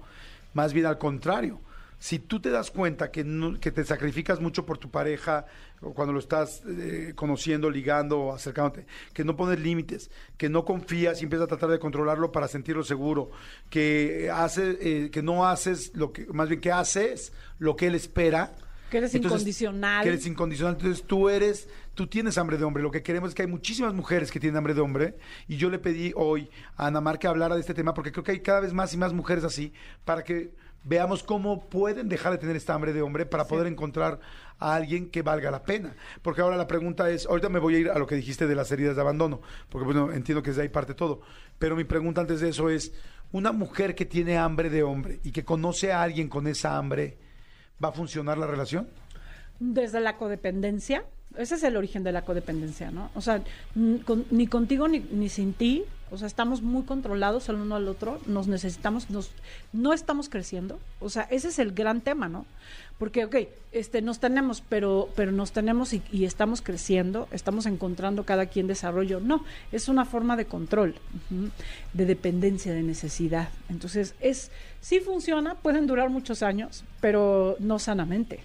más 0.55 0.74
bien 0.74 0.88
al 0.88 0.97
contrario. 0.97 1.62
Si 1.97 2.19
tú 2.19 2.41
te 2.41 2.50
das 2.50 2.71
cuenta 2.71 3.09
que, 3.09 3.24
no- 3.24 3.57
que 3.59 3.71
te 3.71 3.83
sacrificas 3.85 4.41
mucho 4.41 4.65
por 4.65 4.77
tu 4.77 4.91
pareja, 4.91 5.45
cuando 5.93 6.12
lo 6.13 6.19
estás 6.19 6.62
eh, 6.67 7.13
conociendo, 7.15 7.69
ligando 7.69 8.33
acercándote, 8.33 8.85
que 9.13 9.24
no 9.24 9.38
pones 9.38 9.59
límites, 9.59 10.12
que 10.38 10.50
no 10.50 10.65
confías 10.65 11.21
y 11.21 11.24
empiezas 11.24 11.45
a 11.45 11.47
tratar 11.47 11.69
de 11.69 11.79
controlarlo 11.79 12.31
para 12.33 12.47
sentirlo 12.50 12.83
seguro, 12.83 13.31
que 13.69 14.29
hace, 14.33 14.77
eh, 14.81 15.09
que 15.09 15.21
no 15.24 15.47
haces 15.47 15.91
lo 15.95 16.12
que, 16.12 16.25
más 16.27 16.50
bien 16.50 16.59
que 16.59 16.71
haces 16.71 17.31
lo 17.59 17.75
que 17.77 17.88
él 17.88 17.95
espera, 17.95 18.55
Que 18.95 18.99
eres 18.99 19.13
incondicional. 19.13 20.03
Que 20.03 20.07
eres 20.07 20.25
incondicional. 20.25 20.75
Entonces 20.75 21.05
tú 21.05 21.27
eres, 21.27 21.67
tú 21.95 22.07
tienes 22.07 22.37
hambre 22.37 22.57
de 22.57 22.63
hombre. 22.63 22.81
Lo 22.81 22.91
que 22.91 23.03
queremos 23.03 23.27
es 23.27 23.35
que 23.35 23.41
hay 23.41 23.47
muchísimas 23.49 23.93
mujeres 23.93 24.31
que 24.31 24.39
tienen 24.39 24.55
hambre 24.55 24.73
de 24.73 24.79
hombre. 24.79 25.17
Y 25.49 25.57
yo 25.57 25.69
le 25.69 25.79
pedí 25.79 26.13
hoy 26.15 26.49
a 26.77 26.87
Ana 26.87 27.01
Mar 27.01 27.19
que 27.19 27.27
hablara 27.27 27.55
de 27.55 27.59
este 27.59 27.73
tema 27.73 27.93
porque 27.93 28.13
creo 28.13 28.23
que 28.23 28.31
hay 28.31 28.39
cada 28.39 28.61
vez 28.61 28.71
más 28.71 28.93
y 28.93 28.97
más 28.97 29.11
mujeres 29.11 29.43
así 29.43 29.73
para 30.05 30.23
que 30.23 30.53
veamos 30.85 31.23
cómo 31.23 31.67
pueden 31.67 32.07
dejar 32.07 32.31
de 32.31 32.37
tener 32.37 32.55
esta 32.55 32.73
hambre 32.73 32.93
de 32.93 33.01
hombre 33.01 33.25
para 33.25 33.47
poder 33.47 33.67
encontrar 33.67 34.21
a 34.59 34.75
alguien 34.75 35.09
que 35.09 35.23
valga 35.23 35.51
la 35.51 35.63
pena. 35.63 35.93
Porque 36.21 36.39
ahora 36.39 36.55
la 36.55 36.65
pregunta 36.65 37.09
es, 37.09 37.25
ahorita 37.25 37.49
me 37.49 37.59
voy 37.59 37.75
a 37.75 37.79
ir 37.79 37.89
a 37.89 37.99
lo 37.99 38.07
que 38.07 38.15
dijiste 38.15 38.47
de 38.47 38.55
las 38.55 38.71
heridas 38.71 38.95
de 38.95 39.01
abandono, 39.01 39.41
porque 39.67 39.83
bueno, 39.83 40.13
entiendo 40.13 40.41
que 40.41 40.51
desde 40.51 40.61
ahí 40.61 40.69
parte 40.69 40.93
todo. 40.93 41.19
Pero 41.59 41.75
mi 41.75 41.83
pregunta 41.83 42.21
antes 42.21 42.39
de 42.39 42.47
eso 42.47 42.69
es, 42.69 42.93
una 43.33 43.51
mujer 43.51 43.93
que 43.93 44.05
tiene 44.05 44.37
hambre 44.37 44.69
de 44.69 44.83
hombre 44.83 45.19
y 45.25 45.33
que 45.33 45.43
conoce 45.43 45.91
a 45.91 46.01
alguien 46.01 46.29
con 46.29 46.47
esa 46.47 46.77
hambre, 46.77 47.17
¿va 47.84 47.89
a 47.89 47.91
funcionar 47.91 48.38
la 48.38 48.48
relación? 48.48 48.88
Desde 49.60 50.00
la 50.00 50.17
codependencia, 50.17 51.05
ese 51.38 51.55
es 51.55 51.63
el 51.63 51.75
origen 51.75 52.03
de 52.03 52.12
la 52.12 52.24
codependencia, 52.24 52.91
¿no? 52.91 53.10
O 53.15 53.22
sea, 53.22 53.41
ni 53.75 54.48
contigo 54.48 54.88
ni, 54.88 55.00
ni, 55.00 55.29
sin 55.29 55.53
ti, 55.53 55.84
o 56.12 56.17
sea, 56.17 56.27
estamos 56.27 56.62
muy 56.62 56.84
controlados 56.84 57.50
el 57.50 57.55
uno 57.55 57.75
al 57.75 57.88
otro, 57.88 58.20
nos 58.25 58.48
necesitamos, 58.48 59.10
nos, 59.10 59.32
no 59.74 59.91
estamos 59.91 60.29
creciendo, 60.29 60.79
o 61.00 61.10
sea, 61.10 61.24
ese 61.24 61.50
es 61.50 61.60
el 61.60 61.74
gran 61.74 62.01
tema, 62.01 62.29
¿no? 62.29 62.46
Porque, 62.98 63.25
ok, 63.25 63.36
este, 63.74 64.01
nos 64.01 64.20
tenemos, 64.20 64.63
pero, 64.70 65.10
pero 65.15 65.34
nos 65.34 65.51
tenemos 65.51 65.91
y, 65.91 66.01
estamos 66.24 66.62
creciendo, 66.62 67.27
estamos 67.32 67.65
encontrando 67.65 68.24
cada 68.24 68.46
quien 68.46 68.67
desarrollo. 68.67 69.20
No, 69.20 69.44
es 69.74 69.89
una 69.89 70.05
forma 70.05 70.38
de 70.38 70.46
control, 70.46 70.96
de 71.91 72.05
dependencia, 72.05 72.74
de 72.74 72.84
necesidad. 72.84 73.50
Entonces, 73.67 74.15
es, 74.22 74.50
sí 74.79 75.01
funciona, 75.01 75.55
pueden 75.55 75.88
durar 75.88 76.10
muchos 76.10 76.41
años, 76.41 76.86
pero 77.01 77.58
no 77.60 77.79
sanamente. 77.79 78.39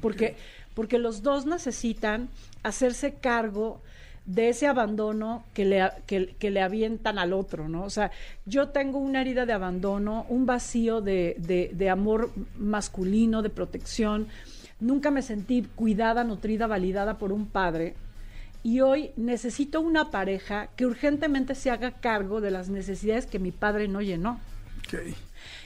Porque, 0.00 0.36
porque 0.78 1.00
los 1.00 1.24
dos 1.24 1.44
necesitan 1.44 2.28
hacerse 2.62 3.14
cargo 3.14 3.80
de 4.26 4.50
ese 4.50 4.68
abandono 4.68 5.42
que 5.52 5.64
le, 5.64 5.90
que, 6.06 6.50
le 6.50 6.62
avientan 6.62 7.18
al 7.18 7.32
otro, 7.32 7.68
¿no? 7.68 7.82
O 7.82 7.90
sea, 7.90 8.12
yo 8.46 8.68
tengo 8.68 9.00
una 9.00 9.22
herida 9.22 9.44
de 9.44 9.54
abandono, 9.54 10.24
un 10.28 10.46
vacío 10.46 11.00
de, 11.00 11.34
de, 11.72 11.90
amor 11.90 12.30
masculino, 12.56 13.42
de 13.42 13.50
protección. 13.50 14.28
Nunca 14.78 15.10
me 15.10 15.22
sentí 15.22 15.66
cuidada, 15.74 16.22
nutrida, 16.22 16.68
validada 16.68 17.18
por 17.18 17.32
un 17.32 17.46
padre. 17.46 17.96
Y 18.62 18.78
hoy 18.78 19.10
necesito 19.16 19.80
una 19.80 20.12
pareja 20.12 20.68
que 20.76 20.86
urgentemente 20.86 21.56
se 21.56 21.72
haga 21.72 21.90
cargo 21.90 22.40
de 22.40 22.52
las 22.52 22.68
necesidades 22.68 23.26
que 23.26 23.40
mi 23.40 23.50
padre 23.50 23.88
no 23.88 24.00
llenó. 24.00 24.38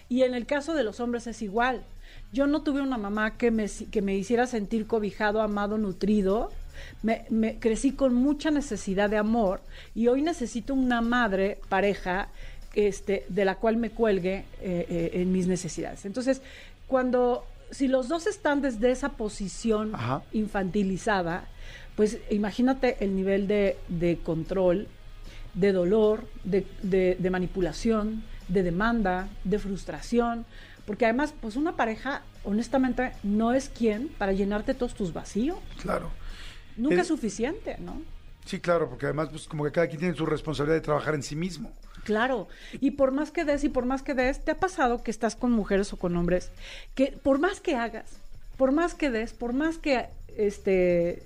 Y 0.08 0.22
en 0.22 0.32
el 0.32 0.46
caso 0.46 0.72
de 0.72 0.84
los 0.84 1.00
hombres 1.00 1.26
es 1.26 1.42
igual. 1.42 1.84
Yo 2.32 2.46
no 2.46 2.62
tuve 2.62 2.80
una 2.80 2.98
mamá 2.98 3.36
que 3.36 3.50
me, 3.50 3.66
que 3.68 4.02
me 4.02 4.16
hiciera 4.16 4.46
sentir 4.46 4.86
cobijado, 4.86 5.42
amado, 5.42 5.78
nutrido 5.78 6.50
me, 7.02 7.58
crecí 7.58 7.92
con 7.92 8.14
mucha 8.14 8.50
necesidad 8.50 9.10
de 9.10 9.16
amor 9.16 9.60
y 9.94 10.08
hoy 10.08 10.22
necesito 10.22 10.74
una 10.74 11.00
madre, 11.00 11.58
pareja, 11.68 12.28
este, 12.74 13.26
de 13.28 13.44
la 13.44 13.56
cual 13.56 13.76
me 13.76 13.90
cuelgue 13.90 14.44
eh, 14.60 14.86
eh, 14.88 15.10
en 15.14 15.32
mis 15.32 15.46
necesidades. 15.46 16.04
Entonces, 16.06 16.40
cuando, 16.86 17.44
si 17.70 17.88
los 17.88 18.08
dos 18.08 18.26
están 18.26 18.62
desde 18.62 18.90
esa 18.90 19.10
posición 19.10 19.92
infantilizada, 20.32 21.48
pues 21.96 22.18
imagínate 22.30 22.96
el 23.00 23.14
nivel 23.14 23.46
de, 23.46 24.18
control, 24.22 24.88
de 25.54 25.72
dolor, 25.72 26.26
de, 26.44 26.66
de, 26.82 27.30
manipulación, 27.30 28.24
de 28.48 28.62
demanda, 28.62 29.28
de 29.44 29.58
frustración, 29.58 30.46
porque 30.86 31.04
además, 31.04 31.34
pues 31.40 31.56
una 31.56 31.76
pareja, 31.76 32.22
honestamente, 32.44 33.12
no 33.22 33.52
es 33.52 33.68
quien 33.68 34.08
para 34.08 34.32
llenarte 34.32 34.74
todos 34.74 34.94
tus 34.94 35.12
vacíos. 35.12 35.58
Claro. 35.80 36.10
Nunca 36.76 37.02
es 37.02 37.08
suficiente, 37.08 37.76
¿no? 37.78 38.02
Sí, 38.44 38.58
claro, 38.58 38.88
porque 38.88 39.06
además, 39.06 39.28
pues 39.30 39.46
como 39.46 39.64
que 39.64 39.72
cada 39.72 39.86
quien 39.86 40.00
tiene 40.00 40.16
su 40.16 40.26
responsabilidad 40.26 40.76
de 40.76 40.80
trabajar 40.80 41.14
en 41.14 41.22
sí 41.22 41.36
mismo. 41.36 41.70
Claro, 42.04 42.48
y 42.72 42.92
por 42.92 43.12
más 43.12 43.30
que 43.30 43.44
des 43.44 43.62
y 43.62 43.68
por 43.68 43.84
más 43.84 44.02
que 44.02 44.14
des, 44.14 44.44
¿te 44.44 44.50
ha 44.50 44.58
pasado 44.58 45.04
que 45.04 45.12
estás 45.12 45.36
con 45.36 45.52
mujeres 45.52 45.92
o 45.92 45.96
con 45.96 46.16
hombres 46.16 46.50
que 46.96 47.16
por 47.22 47.38
más 47.38 47.60
que 47.60 47.76
hagas, 47.76 48.16
por 48.56 48.72
más 48.72 48.94
que 48.94 49.10
des, 49.10 49.32
por 49.32 49.52
más 49.52 49.78
que 49.78 50.08
este 50.36 51.22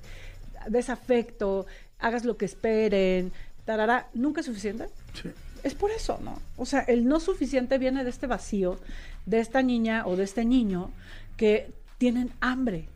des 0.68 0.90
afecto, 0.90 1.64
hagas 1.98 2.26
lo 2.26 2.36
que 2.36 2.44
esperen, 2.44 3.32
tarara, 3.64 4.08
nunca 4.12 4.40
es 4.40 4.46
suficiente? 4.46 4.88
Sí. 5.14 5.30
Es 5.66 5.74
por 5.74 5.90
eso, 5.90 6.20
¿no? 6.22 6.40
O 6.56 6.64
sea, 6.64 6.82
el 6.82 7.08
no 7.08 7.18
suficiente 7.18 7.78
viene 7.78 8.04
de 8.04 8.10
este 8.10 8.28
vacío, 8.28 8.78
de 9.24 9.40
esta 9.40 9.62
niña 9.62 10.04
o 10.06 10.14
de 10.14 10.22
este 10.22 10.44
niño 10.44 10.92
que 11.36 11.72
tienen 11.98 12.30
hambre, 12.40 12.88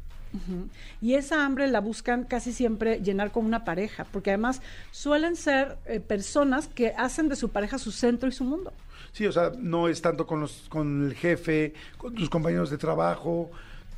y 1.02 1.14
esa 1.14 1.44
hambre 1.44 1.66
la 1.66 1.80
buscan 1.80 2.22
casi 2.22 2.52
siempre 2.52 3.00
llenar 3.00 3.32
con 3.32 3.44
una 3.44 3.64
pareja, 3.64 4.06
porque 4.12 4.30
además 4.30 4.62
suelen 4.92 5.34
ser 5.34 5.78
eh, 5.86 5.98
personas 5.98 6.68
que 6.68 6.94
hacen 6.96 7.28
de 7.28 7.34
su 7.34 7.48
pareja 7.48 7.76
su 7.76 7.90
centro 7.90 8.28
y 8.28 8.32
su 8.32 8.44
mundo. 8.44 8.72
Sí, 9.10 9.26
o 9.26 9.32
sea, 9.32 9.50
no 9.58 9.88
es 9.88 10.00
tanto 10.00 10.28
con, 10.28 10.40
los, 10.40 10.66
con 10.68 11.06
el 11.06 11.14
jefe, 11.14 11.74
con 11.98 12.14
tus 12.14 12.30
compañeros 12.30 12.70
de 12.70 12.78
trabajo, 12.78 13.50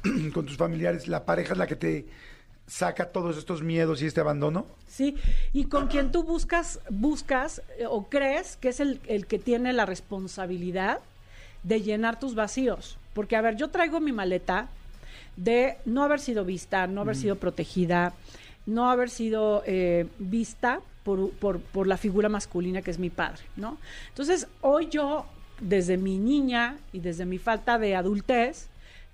con 0.33 0.47
tus 0.47 0.57
familiares, 0.57 1.09
la 1.09 1.27
pareja 1.27 1.53
es 1.53 1.59
la 1.59 1.67
que 1.67 1.77
te 1.77 2.07
saca 2.73 3.11
todos 3.11 3.37
estos 3.37 3.63
miedos 3.63 4.01
y 4.01 4.07
este 4.07 4.21
abandono. 4.21 4.65
Sí, 4.89 5.17
y 5.53 5.65
con 5.65 5.89
quien 5.89 6.11
tú 6.11 6.23
buscas, 6.23 6.81
buscas 6.89 7.61
eh, 7.79 7.85
o 7.87 8.09
crees 8.09 8.57
que 8.57 8.71
es 8.71 8.81
el, 8.81 8.99
el 9.07 9.27
que 9.27 9.39
tiene 9.39 9.75
la 9.75 9.85
responsabilidad 9.85 11.01
de 11.65 11.83
llenar 11.83 12.19
tus 12.19 12.35
vacíos. 12.35 12.97
Porque, 13.13 13.37
a 13.37 13.43
ver, 13.43 13.57
yo 13.57 13.69
traigo 13.69 14.01
mi 14.01 14.13
maleta, 14.13 14.69
de 15.37 15.77
no 15.85 16.03
haber 16.03 16.21
sido 16.21 16.45
vista, 16.45 16.87
no 16.87 17.03
haber 17.03 17.17
sido 17.17 17.37
protegida, 17.37 18.15
no 18.65 18.91
haber 18.91 19.11
sido 19.11 19.63
eh, 19.67 20.07
vista 20.19 20.81
por, 21.05 21.31
por, 21.33 21.61
por, 21.61 21.87
la 21.87 21.97
figura 21.97 22.29
masculina 22.29 22.81
que 22.81 22.91
es 22.91 22.99
mi 22.99 23.11
padre, 23.11 23.43
¿no? 23.57 23.79
Entonces, 24.09 24.47
hoy 24.61 24.89
yo, 24.89 25.27
desde 25.61 25.97
mi 25.97 26.19
niña 26.19 26.79
y 26.93 27.01
desde 27.01 27.25
mi 27.25 27.39
falta 27.39 27.79
de 27.79 27.97
adultez, 27.97 28.69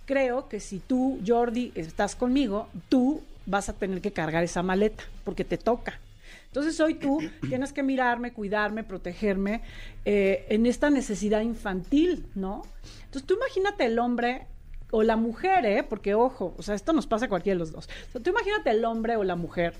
creo 0.06 0.48
que 0.48 0.60
si 0.60 0.78
tú, 0.78 1.20
Jordi, 1.26 1.72
estás 1.74 2.14
conmigo, 2.14 2.68
tú 2.88 3.22
vas 3.48 3.68
a 3.68 3.72
tener 3.72 4.00
que 4.00 4.12
cargar 4.12 4.44
esa 4.44 4.62
maleta, 4.62 5.04
porque 5.24 5.44
te 5.44 5.58
toca. 5.58 5.98
Entonces 6.46 6.78
hoy 6.80 6.94
tú 6.94 7.18
tienes 7.48 7.72
que 7.72 7.82
mirarme, 7.82 8.32
cuidarme, 8.32 8.84
protegerme 8.84 9.62
eh, 10.04 10.46
en 10.48 10.66
esta 10.66 10.90
necesidad 10.90 11.40
infantil, 11.40 12.26
¿no? 12.34 12.62
Entonces 13.04 13.24
tú 13.26 13.34
imagínate 13.34 13.86
el 13.86 13.98
hombre 13.98 14.46
o 14.90 15.02
la 15.02 15.16
mujer, 15.16 15.66
¿eh? 15.66 15.82
Porque 15.82 16.14
ojo, 16.14 16.54
o 16.56 16.62
sea, 16.62 16.74
esto 16.74 16.92
nos 16.92 17.06
pasa 17.06 17.26
a 17.26 17.28
cualquiera 17.28 17.54
de 17.54 17.60
los 17.60 17.72
dos. 17.72 17.88
tú 18.12 18.30
imagínate 18.30 18.70
el 18.70 18.84
hombre 18.84 19.16
o 19.16 19.24
la 19.24 19.36
mujer 19.36 19.74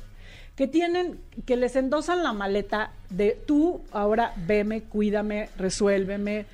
que 0.57 0.67
tienen, 0.67 1.21
que 1.47 1.57
les 1.57 1.77
endosan 1.77 2.25
la 2.25 2.33
maleta 2.33 2.91
de 3.11 3.41
tú 3.47 3.83
ahora 3.93 4.33
veme, 4.37 4.83
cuídame, 4.83 5.51
resuélveme, 5.57 6.47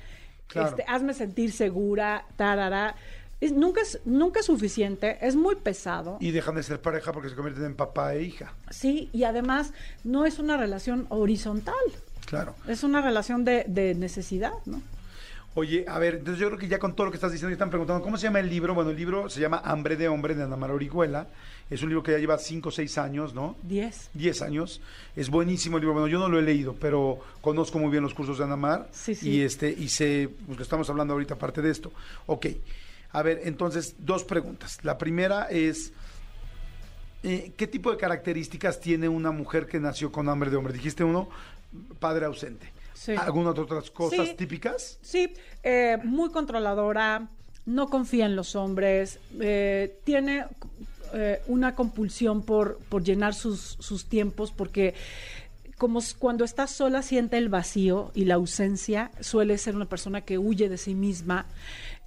este, 0.53 0.85
hazme 0.87 1.13
sentir 1.15 1.51
segura, 1.51 2.25
tarara. 2.35 2.95
Es, 3.41 3.51
nunca, 3.51 3.81
es, 3.81 3.99
nunca 4.05 4.39
es 4.39 4.45
suficiente, 4.45 5.17
es 5.21 5.35
muy 5.35 5.55
pesado. 5.55 6.17
Y 6.21 6.31
dejan 6.31 6.55
de 6.55 6.63
ser 6.63 6.81
pareja 6.81 7.11
porque 7.11 7.29
se 7.29 7.35
convierten 7.35 7.65
en 7.65 7.75
papá 7.75 8.15
e 8.15 8.23
hija. 8.23 8.53
Sí, 8.69 9.09
y 9.11 9.23
además 9.23 9.73
no 10.03 10.25
es 10.25 10.39
una 10.39 10.57
relación 10.57 11.05
horizontal. 11.09 11.75
Claro. 12.25 12.55
Es 12.67 12.83
una 12.83 13.01
relación 13.01 13.45
de, 13.45 13.65
de 13.67 13.93
necesidad, 13.93 14.53
¿no? 14.65 14.81
Oye, 15.57 15.85
a 15.87 15.99
ver, 15.99 16.15
entonces 16.15 16.41
yo 16.41 16.47
creo 16.47 16.59
que 16.59 16.67
ya 16.67 16.79
con 16.79 16.95
todo 16.95 17.05
lo 17.05 17.11
que 17.11 17.15
estás 17.15 17.31
diciendo, 17.31 17.53
están 17.53 17.69
preguntando, 17.69 18.03
¿cómo 18.03 18.17
se 18.17 18.23
llama 18.23 18.41
el 18.41 18.49
libro? 18.49 18.73
Bueno, 18.73 18.89
el 18.89 18.97
libro 18.97 19.29
se 19.29 19.39
llama 19.39 19.61
Hambre 19.63 19.95
de 19.95 20.09
Hombre 20.09 20.35
de 20.35 20.43
Ana 20.43 20.57
María 20.57 20.75
Orihuela. 20.75 21.27
Es 21.69 21.81
un 21.81 21.87
libro 21.87 22.03
que 22.03 22.11
ya 22.11 22.17
lleva 22.17 22.37
5 22.37 22.67
o 22.67 22.71
6 22.73 22.97
años, 22.97 23.33
¿no? 23.33 23.55
10. 23.63 24.09
10 24.13 24.41
años. 24.41 24.81
Es 25.15 25.29
buenísimo 25.29 25.77
el 25.77 25.81
libro. 25.81 25.93
Bueno, 25.93 26.09
yo 26.09 26.19
no 26.19 26.27
lo 26.27 26.39
he 26.39 26.41
leído, 26.41 26.75
pero 26.79 27.19
conozco 27.39 27.79
muy 27.79 27.89
bien 27.89 28.03
los 28.03 28.13
cursos 28.13 28.37
de 28.37 28.43
Ana 28.43 28.57
Mar. 28.57 28.89
Sí, 28.91 29.15
sí. 29.15 29.29
Y, 29.29 29.41
este, 29.43 29.69
y 29.69 29.87
sé, 29.87 30.29
pues 30.45 30.57
que 30.57 30.63
estamos 30.63 30.89
hablando 30.89 31.13
ahorita 31.13 31.35
aparte 31.35 31.61
de 31.61 31.71
esto. 31.71 31.93
Ok. 32.25 32.47
A 33.15 33.21
ver, 33.21 33.41
entonces, 33.45 33.95
dos 33.99 34.25
preguntas. 34.25 34.79
La 34.83 34.97
primera 34.97 35.45
es, 35.45 35.93
eh, 37.23 37.53
¿qué 37.55 37.65
tipo 37.65 37.89
de 37.89 37.97
características 37.97 38.81
tiene 38.81 39.07
una 39.07 39.31
mujer 39.31 39.67
que 39.67 39.79
nació 39.79 40.11
con 40.11 40.27
hambre 40.27 40.49
de 40.49 40.57
hombre? 40.57 40.73
Dijiste 40.73 41.03
uno, 41.03 41.29
padre 41.99 42.25
ausente. 42.25 42.73
¿Algunas 43.17 43.57
otras 43.57 43.89
cosas 43.89 44.35
típicas? 44.35 44.97
Sí, 45.01 45.31
eh, 45.63 45.97
muy 46.03 46.29
controladora, 46.29 47.29
no 47.65 47.87
confía 47.87 48.25
en 48.25 48.35
los 48.35 48.53
hombres, 48.55 49.19
eh, 49.39 49.97
tiene 50.03 50.45
eh, 51.13 51.41
una 51.47 51.73
compulsión 51.73 52.41
por, 52.41 52.79
por 52.89 53.01
llenar 53.01 53.33
sus, 53.33 53.77
sus 53.79 54.07
tiempos 54.09 54.51
porque 54.51 54.93
como 55.77 55.99
cuando 56.19 56.45
está 56.45 56.67
sola 56.67 57.01
siente 57.01 57.37
el 57.37 57.49
vacío 57.49 58.11
y 58.13 58.25
la 58.25 58.35
ausencia, 58.35 59.11
suele 59.19 59.57
ser 59.57 59.75
una 59.75 59.85
persona 59.85 60.21
que 60.21 60.37
huye 60.37 60.69
de 60.69 60.77
sí 60.77 60.95
misma, 60.95 61.45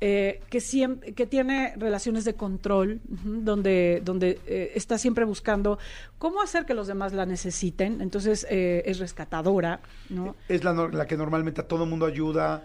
eh, 0.00 0.40
que, 0.50 0.60
siempre, 0.60 1.12
que 1.12 1.26
tiene 1.26 1.74
relaciones 1.76 2.24
de 2.24 2.34
control, 2.34 3.00
donde, 3.08 4.00
donde 4.04 4.38
eh, 4.46 4.72
está 4.74 4.96
siempre 4.98 5.24
buscando 5.24 5.78
cómo 6.18 6.40
hacer 6.42 6.66
que 6.66 6.74
los 6.74 6.86
demás 6.86 7.12
la 7.12 7.26
necesiten, 7.26 8.00
entonces 8.00 8.46
eh, 8.50 8.82
es 8.86 8.98
rescatadora, 8.98 9.80
¿no? 10.08 10.36
Es 10.48 10.64
la, 10.64 10.72
la 10.72 11.06
que 11.06 11.16
normalmente 11.16 11.60
a 11.60 11.66
todo 11.68 11.86
mundo 11.86 12.06
ayuda 12.06 12.62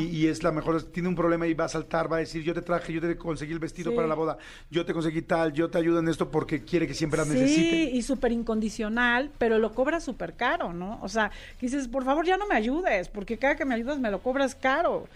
y, 0.00 0.04
y 0.06 0.26
es 0.26 0.42
la 0.42 0.52
mejor. 0.52 0.82
Tiene 0.84 1.08
un 1.08 1.14
problema 1.14 1.46
y 1.46 1.54
va 1.54 1.64
a 1.66 1.68
saltar, 1.68 2.10
va 2.10 2.16
a 2.16 2.20
decir: 2.20 2.42
Yo 2.42 2.54
te 2.54 2.62
traje, 2.62 2.92
yo 2.92 3.00
te 3.00 3.16
conseguí 3.16 3.52
el 3.52 3.58
vestido 3.58 3.90
Sí. 3.90 3.96
para 3.96 4.06
la 4.08 4.14
boda, 4.14 4.36
yo 4.70 4.84
te 4.84 4.92
conseguí 4.92 5.22
tal, 5.22 5.52
yo 5.52 5.68
te 5.70 5.78
ayudo 5.78 5.98
en 6.00 6.08
esto 6.08 6.30
porque 6.30 6.62
quiere 6.64 6.86
que 6.86 6.94
siempre 6.94 7.18
la 7.18 7.24
Sí, 7.24 7.30
necesite. 7.32 7.82
y 7.96 8.02
súper 8.02 8.32
incondicional, 8.32 9.30
pero 9.38 9.58
lo 9.58 9.72
cobra 9.74 10.00
súper 10.00 10.34
caro, 10.34 10.72
¿no? 10.72 10.98
O 11.02 11.08
sea, 11.08 11.30
dices, 11.60 11.88
por 11.88 12.04
favor, 12.04 12.24
ya 12.26 12.36
no 12.36 12.46
me 12.46 12.54
ayudes, 12.54 13.08
porque 13.08 13.38
cada 13.38 13.56
que 13.56 13.64
me 13.64 13.74
ayudas 13.74 13.98
me 13.98 14.10
lo 14.10 14.20
cobras 14.20 14.54
caro. 14.54 15.08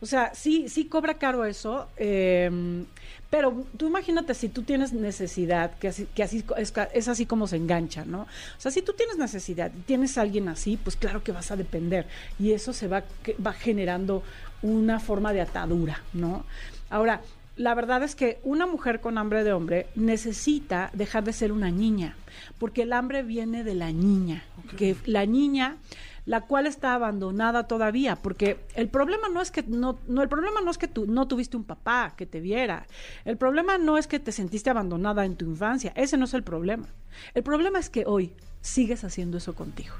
O 0.00 0.06
sea, 0.06 0.32
sí, 0.34 0.68
sí 0.68 0.86
cobra 0.86 1.11
caro 1.14 1.44
eso, 1.44 1.88
eh, 1.96 2.84
pero 3.30 3.64
tú 3.78 3.86
imagínate 3.86 4.34
si 4.34 4.48
tú 4.50 4.62
tienes 4.62 4.92
necesidad, 4.92 5.78
que 5.78 5.88
así, 5.88 6.06
que 6.14 6.22
así 6.22 6.44
es, 6.92 7.08
así 7.08 7.24
como 7.24 7.46
se 7.46 7.56
engancha, 7.56 8.04
¿no? 8.04 8.22
O 8.22 8.26
sea, 8.60 8.70
si 8.70 8.82
tú 8.82 8.92
tienes 8.92 9.16
necesidad 9.16 9.72
y 9.74 9.80
tienes 9.80 10.18
a 10.18 10.20
alguien 10.22 10.48
así, 10.48 10.76
pues 10.76 10.96
claro 10.96 11.22
que 11.22 11.32
vas 11.32 11.50
a 11.50 11.56
depender 11.56 12.06
y 12.38 12.52
eso 12.52 12.72
se 12.74 12.88
va, 12.88 13.02
que- 13.22 13.34
va 13.34 13.52
generando 13.54 14.22
una 14.60 15.00
forma 15.00 15.32
de 15.32 15.40
atadura, 15.40 16.02
¿no? 16.12 16.44
Ahora, 16.90 17.22
la 17.56 17.74
verdad 17.74 18.02
es 18.02 18.14
que 18.14 18.38
una 18.44 18.66
mujer 18.66 19.00
con 19.00 19.16
hambre 19.18 19.44
de 19.44 19.52
hombre 19.52 19.86
necesita 19.94 20.90
dejar 20.92 21.24
de 21.24 21.32
ser 21.32 21.52
una 21.52 21.70
niña, 21.70 22.16
porque 22.58 22.82
el 22.82 22.92
hambre 22.92 23.22
viene 23.22 23.64
de 23.64 23.74
la 23.74 23.92
niña, 23.92 24.42
que 24.76 24.94
la 25.06 25.24
niña 25.26 25.76
la 26.24 26.42
cual 26.42 26.66
está 26.66 26.94
abandonada 26.94 27.66
todavía, 27.66 28.16
porque 28.16 28.58
el 28.74 28.88
problema 28.88 29.28
no 29.28 29.40
es 29.40 29.50
que 29.50 29.62
no, 29.62 29.98
no 30.06 30.22
el 30.22 30.28
problema 30.28 30.60
no 30.60 30.70
es 30.70 30.78
que 30.78 30.88
tú 30.88 31.06
no 31.06 31.26
tuviste 31.26 31.56
un 31.56 31.64
papá 31.64 32.14
que 32.16 32.26
te 32.26 32.40
viera. 32.40 32.86
El 33.24 33.36
problema 33.36 33.78
no 33.78 33.98
es 33.98 34.06
que 34.06 34.20
te 34.20 34.32
sentiste 34.32 34.70
abandonada 34.70 35.24
en 35.24 35.36
tu 35.36 35.44
infancia, 35.44 35.92
ese 35.96 36.16
no 36.16 36.24
es 36.26 36.34
el 36.34 36.42
problema. 36.42 36.86
El 37.34 37.42
problema 37.42 37.78
es 37.78 37.90
que 37.90 38.04
hoy 38.06 38.32
sigues 38.60 39.04
haciendo 39.04 39.38
eso 39.38 39.54
contigo 39.54 39.94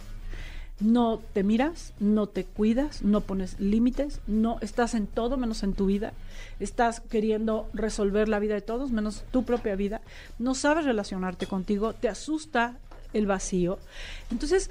no 0.83 1.21
te 1.33 1.43
miras, 1.43 1.93
no 2.01 2.27
te 2.27 2.45
cuidas, 2.45 3.03
no 3.03 3.21
pones 3.21 3.59
límites, 3.61 4.21
no 4.27 4.59
estás 4.61 4.95
en 4.95 5.07
todo 5.07 5.37
menos 5.37 5.63
en 5.63 5.75
tu 5.75 5.87
vida, 5.87 6.13
estás 6.61 7.01
queriendo 7.01 7.69
resolver 7.73 8.29
la 8.29 8.39
vida 8.39 8.55
de 8.55 8.61
todos 8.61 8.91
menos 8.91 9.25
tu 9.31 9.45
propia 9.45 9.77
vida, 9.77 10.01
no 10.39 10.55
sabes 10.55 10.85
relacionarte 10.85 11.47
contigo, 11.47 11.93
te 11.95 12.09
asusta 12.09 12.77
el 13.13 13.27
vacío. 13.27 13.79
Entonces, 14.31 14.71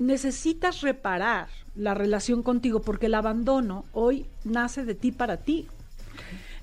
necesitas 0.00 0.80
reparar 0.80 1.46
la 1.76 1.94
relación 1.94 2.42
contigo 2.42 2.82
porque 2.82 3.06
el 3.06 3.14
abandono 3.14 3.84
hoy 3.92 4.26
nace 4.42 4.84
de 4.84 4.96
ti 4.96 5.12
para 5.12 5.36
ti. 5.36 5.68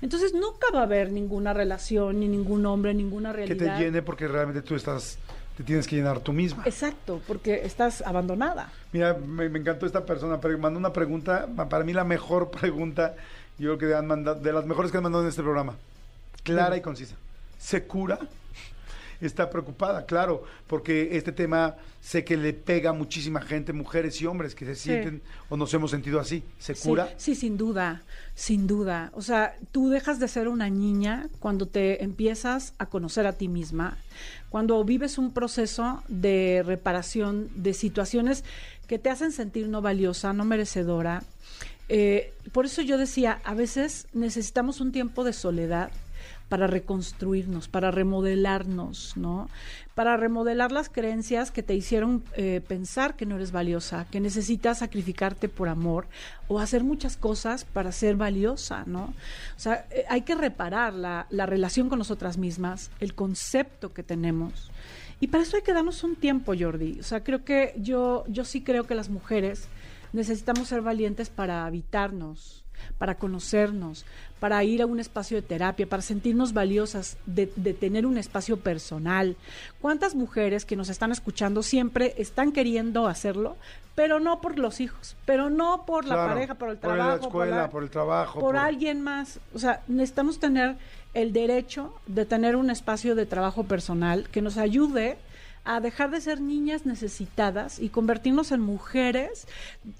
Entonces 0.02 0.32
nunca 0.34 0.66
va 0.74 0.80
a 0.80 0.82
haber 0.82 1.10
ninguna 1.10 1.54
relación, 1.54 2.20
ni 2.20 2.28
ningún 2.28 2.66
hombre, 2.66 2.92
ninguna 2.94 3.30
Que 3.30 3.36
realidad. 3.46 3.78
te 3.78 3.84
llene 3.84 4.02
porque 4.02 4.28
realmente 4.28 4.60
tú 4.62 4.74
estás, 4.76 5.18
te 5.56 5.64
tienes 5.64 5.86
que 5.88 5.96
llenar 5.96 6.20
tú 6.20 6.32
misma. 6.32 6.62
Exacto, 6.66 7.20
porque 7.26 7.64
estás 7.64 8.02
abandonada. 8.02 8.70
Mira, 8.92 9.14
me, 9.14 9.48
me 9.48 9.58
encantó 9.58 9.86
esta 9.86 10.04
persona, 10.04 10.40
pero 10.40 10.56
mandó 10.58 10.78
una 10.78 10.92
pregunta, 10.92 11.48
pa- 11.56 11.68
para 11.68 11.82
mí 11.84 11.92
la 11.92 12.04
mejor 12.04 12.50
pregunta, 12.60 13.14
yo 13.58 13.76
creo 13.76 13.90
que 13.90 13.96
han 13.96 14.06
mandado, 14.06 14.40
de 14.40 14.52
las 14.52 14.66
mejores 14.66 14.90
que 14.92 14.98
han 14.98 15.02
mandado 15.04 15.24
en 15.24 15.30
este 15.30 15.42
programa. 15.42 15.74
Clara 16.44 16.76
y 16.76 16.80
concisa. 16.80 17.16
¿Se 17.58 17.84
cura? 17.84 18.18
Está 19.20 19.50
preocupada, 19.50 20.06
claro, 20.06 20.44
porque 20.66 21.16
este 21.16 21.32
tema 21.32 21.76
sé 22.00 22.24
que 22.24 22.36
le 22.36 22.52
pega 22.52 22.90
a 22.90 22.92
muchísima 22.92 23.40
gente, 23.40 23.72
mujeres 23.72 24.20
y 24.22 24.26
hombres 24.26 24.54
que 24.54 24.64
se 24.64 24.76
sienten 24.76 25.22
o 25.48 25.56
nos 25.56 25.74
hemos 25.74 25.90
sentido 25.90 26.20
así. 26.20 26.44
¿Se 26.58 26.74
Sí, 26.74 26.88
cura? 26.88 27.12
Sí, 27.16 27.34
sin 27.34 27.56
duda, 27.56 28.02
sin 28.34 28.68
duda. 28.68 29.10
O 29.14 29.22
sea, 29.22 29.56
tú 29.72 29.88
dejas 29.88 30.20
de 30.20 30.28
ser 30.28 30.46
una 30.46 30.70
niña 30.70 31.28
cuando 31.40 31.66
te 31.66 32.04
empiezas 32.04 32.74
a 32.78 32.86
conocer 32.86 33.26
a 33.26 33.32
ti 33.32 33.48
misma, 33.48 33.98
cuando 34.50 34.82
vives 34.84 35.18
un 35.18 35.32
proceso 35.32 36.02
de 36.08 36.62
reparación 36.64 37.50
de 37.56 37.74
situaciones 37.74 38.44
que 38.86 38.98
te 38.98 39.10
hacen 39.10 39.32
sentir 39.32 39.68
no 39.68 39.82
valiosa, 39.82 40.32
no 40.32 40.44
merecedora. 40.44 41.24
Eh, 41.88 42.34
por 42.52 42.66
eso 42.66 42.82
yo 42.82 42.98
decía, 42.98 43.40
a 43.44 43.54
veces 43.54 44.06
necesitamos 44.12 44.80
un 44.80 44.92
tiempo 44.92 45.24
de 45.24 45.32
soledad 45.32 45.90
para 46.48 46.66
reconstruirnos, 46.66 47.68
para 47.68 47.90
remodelarnos, 47.90 49.16
¿no? 49.16 49.48
Para 49.94 50.16
remodelar 50.16 50.72
las 50.72 50.88
creencias 50.88 51.50
que 51.50 51.62
te 51.62 51.74
hicieron 51.74 52.22
eh, 52.36 52.62
pensar 52.66 53.16
que 53.16 53.26
no 53.26 53.36
eres 53.36 53.52
valiosa, 53.52 54.06
que 54.10 54.20
necesitas 54.20 54.78
sacrificarte 54.78 55.48
por 55.48 55.68
amor 55.68 56.06
o 56.48 56.58
hacer 56.58 56.84
muchas 56.84 57.16
cosas 57.16 57.64
para 57.64 57.92
ser 57.92 58.16
valiosa, 58.16 58.84
¿no? 58.86 59.14
O 59.56 59.60
sea, 59.60 59.86
eh, 59.90 60.04
hay 60.08 60.22
que 60.22 60.34
reparar 60.34 60.94
la, 60.94 61.26
la 61.30 61.46
relación 61.46 61.88
con 61.88 61.98
nosotras 61.98 62.38
mismas, 62.38 62.90
el 63.00 63.14
concepto 63.14 63.92
que 63.92 64.02
tenemos. 64.02 64.70
Y 65.20 65.28
para 65.28 65.42
eso 65.42 65.56
hay 65.56 65.62
que 65.62 65.72
darnos 65.72 66.04
un 66.04 66.16
tiempo, 66.16 66.54
Jordi. 66.58 67.00
O 67.00 67.02
sea, 67.02 67.24
creo 67.24 67.44
que 67.44 67.74
yo, 67.76 68.24
yo 68.28 68.44
sí 68.44 68.62
creo 68.62 68.84
que 68.84 68.94
las 68.94 69.10
mujeres 69.10 69.68
necesitamos 70.12 70.68
ser 70.68 70.80
valientes 70.80 71.28
para 71.28 71.66
habitarnos, 71.66 72.64
para 72.98 73.16
conocernos, 73.16 74.04
para 74.40 74.62
ir 74.64 74.82
a 74.82 74.86
un 74.86 75.00
espacio 75.00 75.36
de 75.36 75.42
terapia, 75.42 75.86
para 75.88 76.02
sentirnos 76.02 76.52
valiosas, 76.52 77.16
de, 77.26 77.52
de, 77.56 77.74
tener 77.74 78.06
un 78.06 78.18
espacio 78.18 78.58
personal. 78.58 79.36
¿Cuántas 79.80 80.14
mujeres 80.14 80.64
que 80.64 80.76
nos 80.76 80.88
están 80.88 81.12
escuchando 81.12 81.62
siempre 81.62 82.14
están 82.18 82.52
queriendo 82.52 83.06
hacerlo, 83.08 83.56
pero 83.94 84.20
no 84.20 84.40
por 84.40 84.58
los 84.58 84.80
hijos, 84.80 85.16
pero 85.24 85.50
no 85.50 85.84
por 85.84 86.04
la 86.04 86.14
Claro, 86.14 86.32
pareja, 86.34 86.54
por 86.54 86.70
el 86.70 86.76
por 86.78 86.90
la 86.90 86.96
trabajo, 87.04 87.24
escuela, 87.26 87.56
la- 87.56 87.70
por 87.70 87.82
el 87.82 87.90
trabajo, 87.90 88.32
por 88.40 88.54
por- 88.54 88.56
alguien 88.56 89.00
más? 89.02 89.40
O 89.54 89.58
sea, 89.58 89.82
necesitamos 89.88 90.38
tener 90.38 90.76
el 91.14 91.32
derecho 91.32 91.94
de 92.06 92.24
tener 92.24 92.54
un 92.54 92.70
espacio 92.70 93.14
de 93.16 93.26
trabajo 93.26 93.64
personal 93.64 94.28
que 94.30 94.40
nos 94.42 94.56
ayude 94.56 95.18
a 95.64 95.80
dejar 95.80 96.10
de 96.10 96.20
ser 96.20 96.40
niñas 96.40 96.86
necesitadas 96.86 97.78
y 97.80 97.88
convertirnos 97.88 98.52
en 98.52 98.60
mujeres 98.60 99.46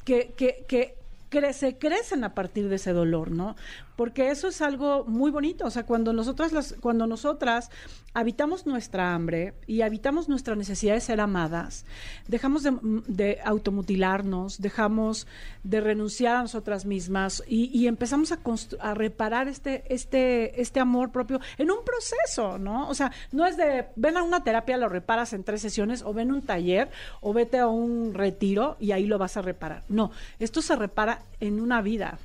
que, 0.05 0.33
que, 0.37 0.65
que 0.69 0.95
cre- 1.31 1.53
se 1.53 1.79
crecen 1.79 2.25
a 2.25 2.35
partir 2.35 2.69
de 2.69 2.77
ese 2.77 2.93
dolor, 2.93 3.31
¿no? 3.31 3.57
Porque 3.99 4.31
eso 4.31 4.47
es 4.47 4.63
algo 4.63 5.05
muy 5.07 5.33
bonito, 5.33 5.67
o 5.67 5.71
sea, 5.71 5.83
cuando 5.83 6.13
nosotras 6.13 6.53
las, 6.53 6.77
cuando 6.81 7.09
nosotras 7.09 7.69
habitamos 8.15 8.65
nuestra 8.65 9.13
hambre 9.13 9.55
y 9.67 9.83
habitamos 9.83 10.29
nuestra 10.29 10.55
necesidad 10.55 10.95
de 10.95 11.01
ser 11.01 11.21
amadas, 11.21 11.85
dejamos 12.29 12.63
de, 12.63 13.41
automutilarnos, 13.45 14.61
dejamos 14.61 15.27
de 15.65 15.81
renunciar 15.81 16.37
a 16.37 16.43
nosotras 16.43 16.85
mismas 16.85 17.43
y, 17.49 17.77
y 17.77 17.89
empezamos 17.89 18.31
a, 18.31 18.39
a 18.79 18.95
reparar 18.95 19.49
este, 19.49 19.83
este, 19.93 20.61
este 20.63 20.79
amor 20.79 21.11
propio 21.11 21.41
en 21.57 21.73
un 21.73 21.79
proceso, 21.85 22.57
¿no? 22.57 22.89
O 22.89 22.95
sea, 22.95 23.11
no 23.33 23.47
es 23.47 23.57
de 23.57 23.87
ven 23.97 24.17
a 24.17 24.23
una 24.23 24.45
terapia, 24.45 24.77
lo 24.77 24.89
reparas 24.89 25.33
en 25.33 25.43
tres 25.43 25.61
sesiones, 25.61 26.03
o 26.03 26.15
ven 26.15 26.31
un 26.31 26.43
taller, 26.43 26.89
o 27.21 27.33
vete 27.33 27.59
a 27.59 27.67
un 27.67 28.15
retiro 28.15 28.77
y 28.79 28.93
ahí 28.93 29.07
lo 29.07 29.19
vas 29.19 29.37
a 29.37 29.43
reparar. 29.43 29.83
No, 29.89 30.13
esto 30.39 30.63
se 30.63 30.77
repara 30.77 31.23
en 31.41 31.61
una 31.61 31.83
vida. 31.83 32.21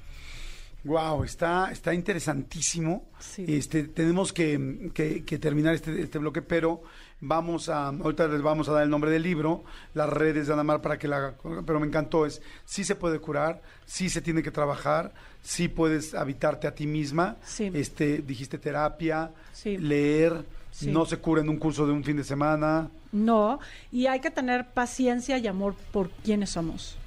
Wow, 0.83 1.23
está, 1.23 1.71
está 1.71 1.93
interesantísimo. 1.93 3.05
Sí. 3.19 3.45
Este, 3.47 3.83
tenemos 3.85 4.33
que, 4.33 4.91
que- 4.93 5.23
que 5.23 5.39
terminar 5.39 5.75
este, 5.75 6.01
este 6.01 6.19
bloque, 6.19 6.41
pero 6.41 6.83
vamos 7.21 7.69
a, 7.69 7.87
ahorita 7.87 8.27
les 8.27 8.41
vamos 8.41 8.67
a 8.67 8.73
dar 8.73 8.83
el 8.83 8.89
nombre 8.89 9.09
del 9.09 9.23
libro, 9.23 9.63
las 9.93 10.09
redes 10.09 10.47
de 10.47 10.53
Anamar 10.53 10.81
para 10.81 10.99
que 10.99 11.07
la 11.07 11.17
haga, 11.17 11.35
pero 11.65 11.79
me 11.79 11.87
encantó, 11.87 12.25
es, 12.25 12.41
sí 12.65 12.83
se 12.83 12.95
puede 12.95 13.19
curar, 13.19 13.61
sí 13.85 14.09
se 14.09 14.21
tiene 14.21 14.43
que 14.43 14.51
trabajar, 14.51 15.13
sí 15.41 15.69
puedes 15.69 16.13
habitarte 16.15 16.67
a 16.67 16.75
ti 16.75 16.85
misma, 16.85 17.37
Sí. 17.45 17.71
este, 17.73 18.17
dijiste 18.21 18.57
terapia, 18.57 19.31
Sí. 19.53 19.77
leer, 19.77 20.43
no 20.87 21.05
se 21.05 21.17
cura 21.17 21.41
en 21.41 21.47
un 21.47 21.57
curso 21.59 21.85
de 21.87 21.93
un 21.93 22.03
fin 22.03 22.17
de 22.17 22.23
semana. 22.25 22.89
No, 23.13 23.59
y 23.89 24.07
hay 24.07 24.19
que 24.19 24.31
tener 24.31 24.65
paciencia 24.73 25.37
y 25.37 25.47
amor 25.47 25.75
por 25.93 26.09
quienes 26.09 26.49
somos. 26.49 26.97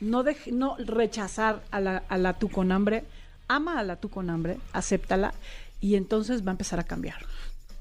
No, 0.00 0.22
dej- 0.24 0.52
no 0.52 0.76
rechazar 0.78 1.62
a 1.70 1.80
la, 1.80 2.02
a 2.08 2.18
la 2.18 2.34
tú 2.38 2.48
con 2.50 2.70
hambre, 2.72 3.04
ama 3.48 3.78
a 3.78 3.82
la 3.82 3.96
tú 3.96 4.10
con 4.10 4.28
hambre, 4.30 4.58
acéptala 4.72 5.32
y 5.80 5.94
entonces 5.94 6.44
va 6.46 6.50
a 6.50 6.52
empezar 6.52 6.78
a 6.80 6.84
cambiar. 6.84 7.24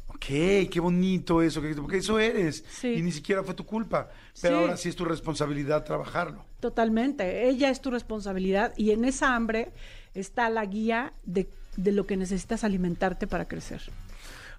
Ok, 0.08 0.26
qué 0.72 0.80
bonito 0.80 1.42
eso, 1.42 1.62
que- 1.62 1.76
porque 1.76 1.98
eso 1.98 2.18
eres. 2.20 2.64
Sí. 2.70 2.88
Y 2.94 3.02
ni 3.02 3.12
siquiera 3.12 3.44
fue 3.44 3.54
tu 3.54 3.66
culpa. 3.66 4.10
Pero 4.42 4.58
Sí. 4.58 4.62
ahora 4.64 4.78
sí 4.78 4.90
es 4.90 4.96
tu 4.96 5.06
responsabilidad 5.06 5.84
trabajarlo. 5.84 6.44
Totalmente, 6.62 7.48
ella 7.50 7.70
es 7.70 7.82
tu 7.82 7.92
responsabilidad 7.92 8.74
y 8.78 8.92
en 8.92 9.06
esa 9.06 9.36
hambre 9.36 9.72
está 10.14 10.50
la 10.50 10.66
guía 10.66 11.12
de, 11.26 11.48
de 11.76 11.92
lo 11.92 12.08
que 12.08 12.16
necesitas 12.18 12.64
alimentarte 12.64 13.28
para 13.28 13.48
crecer. 13.48 13.82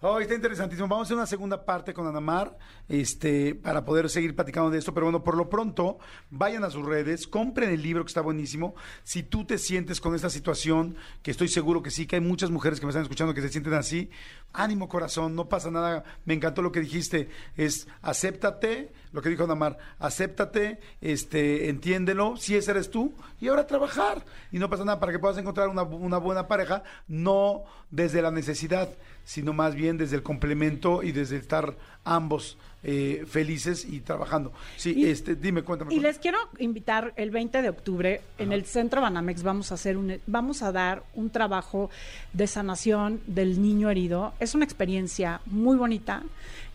Oh, 0.03 0.21
está 0.21 0.35
interesantísimo. 0.35 0.89
Vamos 0.89 1.11
a 1.11 1.15
una 1.15 1.27
segunda 1.27 1.65
parte 1.65 1.95
con 1.95 2.07
Anamar 2.07 2.59
este, 2.87 3.55
para 3.55 3.85
poder 3.85 4.11
seguir 4.11 4.35
platicando 4.35 4.71
de 4.71 4.79
esto. 4.79 4.93
Pero 4.93 5.07
bueno, 5.07 5.25
por 5.25 5.37
lo 5.37 5.49
pronto, 5.49 5.99
vayan 6.29 6.65
a 6.65 6.71
sus 6.71 6.85
redes, 6.85 7.27
compren 7.27 7.71
el 7.71 7.83
libro 7.83 8.05
que 8.05 8.09
está 8.09 8.21
buenísimo. 8.21 8.75
Si 9.05 9.23
tú 9.23 9.47
te 9.47 9.57
sientes 9.57 10.01
con 10.01 10.15
esta 10.15 10.29
situación, 10.29 10.97
que 11.23 11.31
estoy 11.31 11.49
seguro 11.49 11.83
que 11.83 11.91
sí, 11.91 12.07
que 12.07 12.17
hay 12.17 12.23
muchas 12.23 12.51
mujeres 12.51 12.79
que 12.79 12.85
me 12.85 12.91
están 12.91 13.05
escuchando 13.05 13.33
que 13.33 13.41
se 13.41 13.49
sienten 13.49 13.73
así, 13.73 14.11
ánimo 14.53 14.89
corazón, 14.89 15.35
no 15.35 15.49
pasa 15.49 15.71
nada. 15.71 16.05
Me 16.27 16.35
encantó 16.35 16.61
lo 16.61 16.73
que 16.73 16.81
dijiste. 16.81 17.31
Es 17.57 17.89
acéptate, 18.03 18.93
lo 19.17 19.23
que 19.23 19.31
dijo 19.31 19.47
Namar, 19.47 19.79
acéptate, 19.99 20.79
este, 21.01 21.71
entiéndelo, 21.71 22.37
si 22.37 22.55
ese 22.55 22.73
eres 22.73 22.91
tú, 22.91 23.15
y 23.41 23.49
ahora 23.49 23.67
trabajar. 23.67 24.23
Y 24.53 24.59
no 24.59 24.69
pasa 24.69 24.85
nada 24.85 25.01
para 25.01 25.11
que 25.11 25.19
puedas 25.19 25.39
encontrar 25.39 25.69
una, 25.69 25.85
una 25.85 26.19
buena 26.19 26.47
pareja, 26.47 26.83
no 27.09 27.65
desde 27.91 28.21
la 28.21 28.31
necesidad, 28.31 28.91
sino 29.25 29.55
más 29.55 29.75
bien 29.75 29.97
desde 29.97 30.17
el 30.17 30.23
complemento 30.23 31.03
y 31.03 31.13
desde 31.13 31.39
estar 31.39 31.75
ambos 32.05 32.59
eh, 32.83 33.25
felices 33.27 33.85
y 33.85 34.01
trabajando. 34.01 34.53
Sí, 34.77 34.93
Y- 34.95 35.07
este, 35.07 35.35
dime, 35.35 35.63
cuéntame. 35.63 35.95
Y 35.95 35.99
les 36.01 36.19
quiero 36.19 36.39
invitar 36.59 37.15
el 37.17 37.31
20 37.31 37.63
de 37.63 37.69
octubre 37.71 38.21
en 38.39 38.53
el 38.53 38.65
Centro 38.67 39.01
Banamex 39.01 39.43
vamos 39.43 39.73
a 39.73 39.75
hacer 39.75 39.97
un 39.97 40.21
vamos 40.27 40.63
a 40.63 40.71
dar 40.73 41.03
un 41.15 41.31
trabajo 41.31 41.91
de 42.35 42.47
sanación 42.47 43.21
del 43.27 43.61
niño 43.63 43.89
herido. 43.91 44.35
Es 44.41 44.55
una 44.55 44.65
experiencia 44.67 45.41
muy 45.47 45.77
bonita 45.77 46.23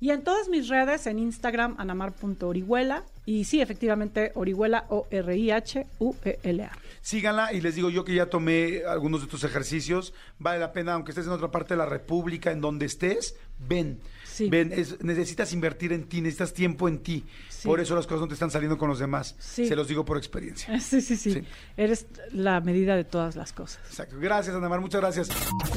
y 0.00 0.10
en 0.10 0.22
todas 0.22 0.48
mis 0.48 0.68
redes, 0.68 1.06
en 1.06 1.18
Instagram, 1.18 1.76
anamar.orihuela 1.78 3.04
y 3.24 3.44
sí, 3.44 3.60
efectivamente, 3.60 4.30
Orihuela, 4.36 4.86
O-R-I-H-U-E-L-A. 4.88 6.70
Síganla 7.00 7.52
y 7.52 7.60
les 7.60 7.74
digo 7.74 7.90
yo 7.90 8.04
que 8.04 8.14
ya 8.14 8.26
tomé 8.26 8.82
algunos 8.86 9.20
de 9.20 9.26
tus 9.26 9.42
ejercicios. 9.42 10.14
Vale 10.38 10.60
la 10.60 10.72
pena, 10.72 10.92
aunque 10.94 11.10
estés 11.10 11.26
en 11.26 11.32
otra 11.32 11.50
parte 11.50 11.74
de 11.74 11.78
la 11.78 11.86
República, 11.86 12.52
en 12.52 12.60
donde 12.60 12.86
estés, 12.86 13.36
ven. 13.58 13.98
Sí. 14.36 14.50
Ven, 14.50 14.70
es- 14.70 15.02
necesitas 15.02 15.50
invertir 15.54 15.94
en 15.94 16.04
ti, 16.08 16.20
necesitas 16.20 16.52
tiempo 16.52 16.88
en 16.88 16.98
ti. 16.98 17.24
Sí. 17.48 17.66
Por 17.68 17.80
eso 17.80 17.94
las 17.94 18.06
cosas 18.06 18.20
no 18.20 18.28
te 18.28 18.34
están 18.34 18.50
saliendo 18.50 18.76
con 18.76 18.90
los 18.90 18.98
demás. 18.98 19.34
Sí. 19.38 19.66
Se 19.66 19.74
los 19.74 19.88
digo 19.88 20.04
por 20.04 20.18
experiencia. 20.18 20.78
Sí, 20.86 21.00
sí, 21.00 21.16
sí, 21.16 21.32
Sí. 21.32 21.42
Eres 21.76 22.06
la 22.32 22.60
medida 22.60 22.96
de 22.96 23.04
todas 23.04 23.34
las 23.34 23.54
cosas. 23.54 23.80
Exacto. 23.88 24.16
Gracias, 24.20 24.54
Anamar, 24.54 24.80
muchas 24.80 25.00
gracias. 25.00 25.28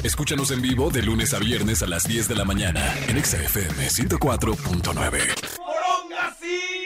Escúchanos 0.04 0.52
en 0.52 0.62
vivo 0.62 0.90
de 0.90 1.04
lunes 1.04 1.34
a 1.34 1.40
viernes 1.40 1.82
a 1.84 1.88
las 1.88 2.04
10 2.06 2.28
de 2.28 2.36
la 2.36 2.44
mañana 2.44 2.94
en 3.08 3.18
Exa 3.18 3.42
FM 3.42 3.88
104.9. 3.90 6.79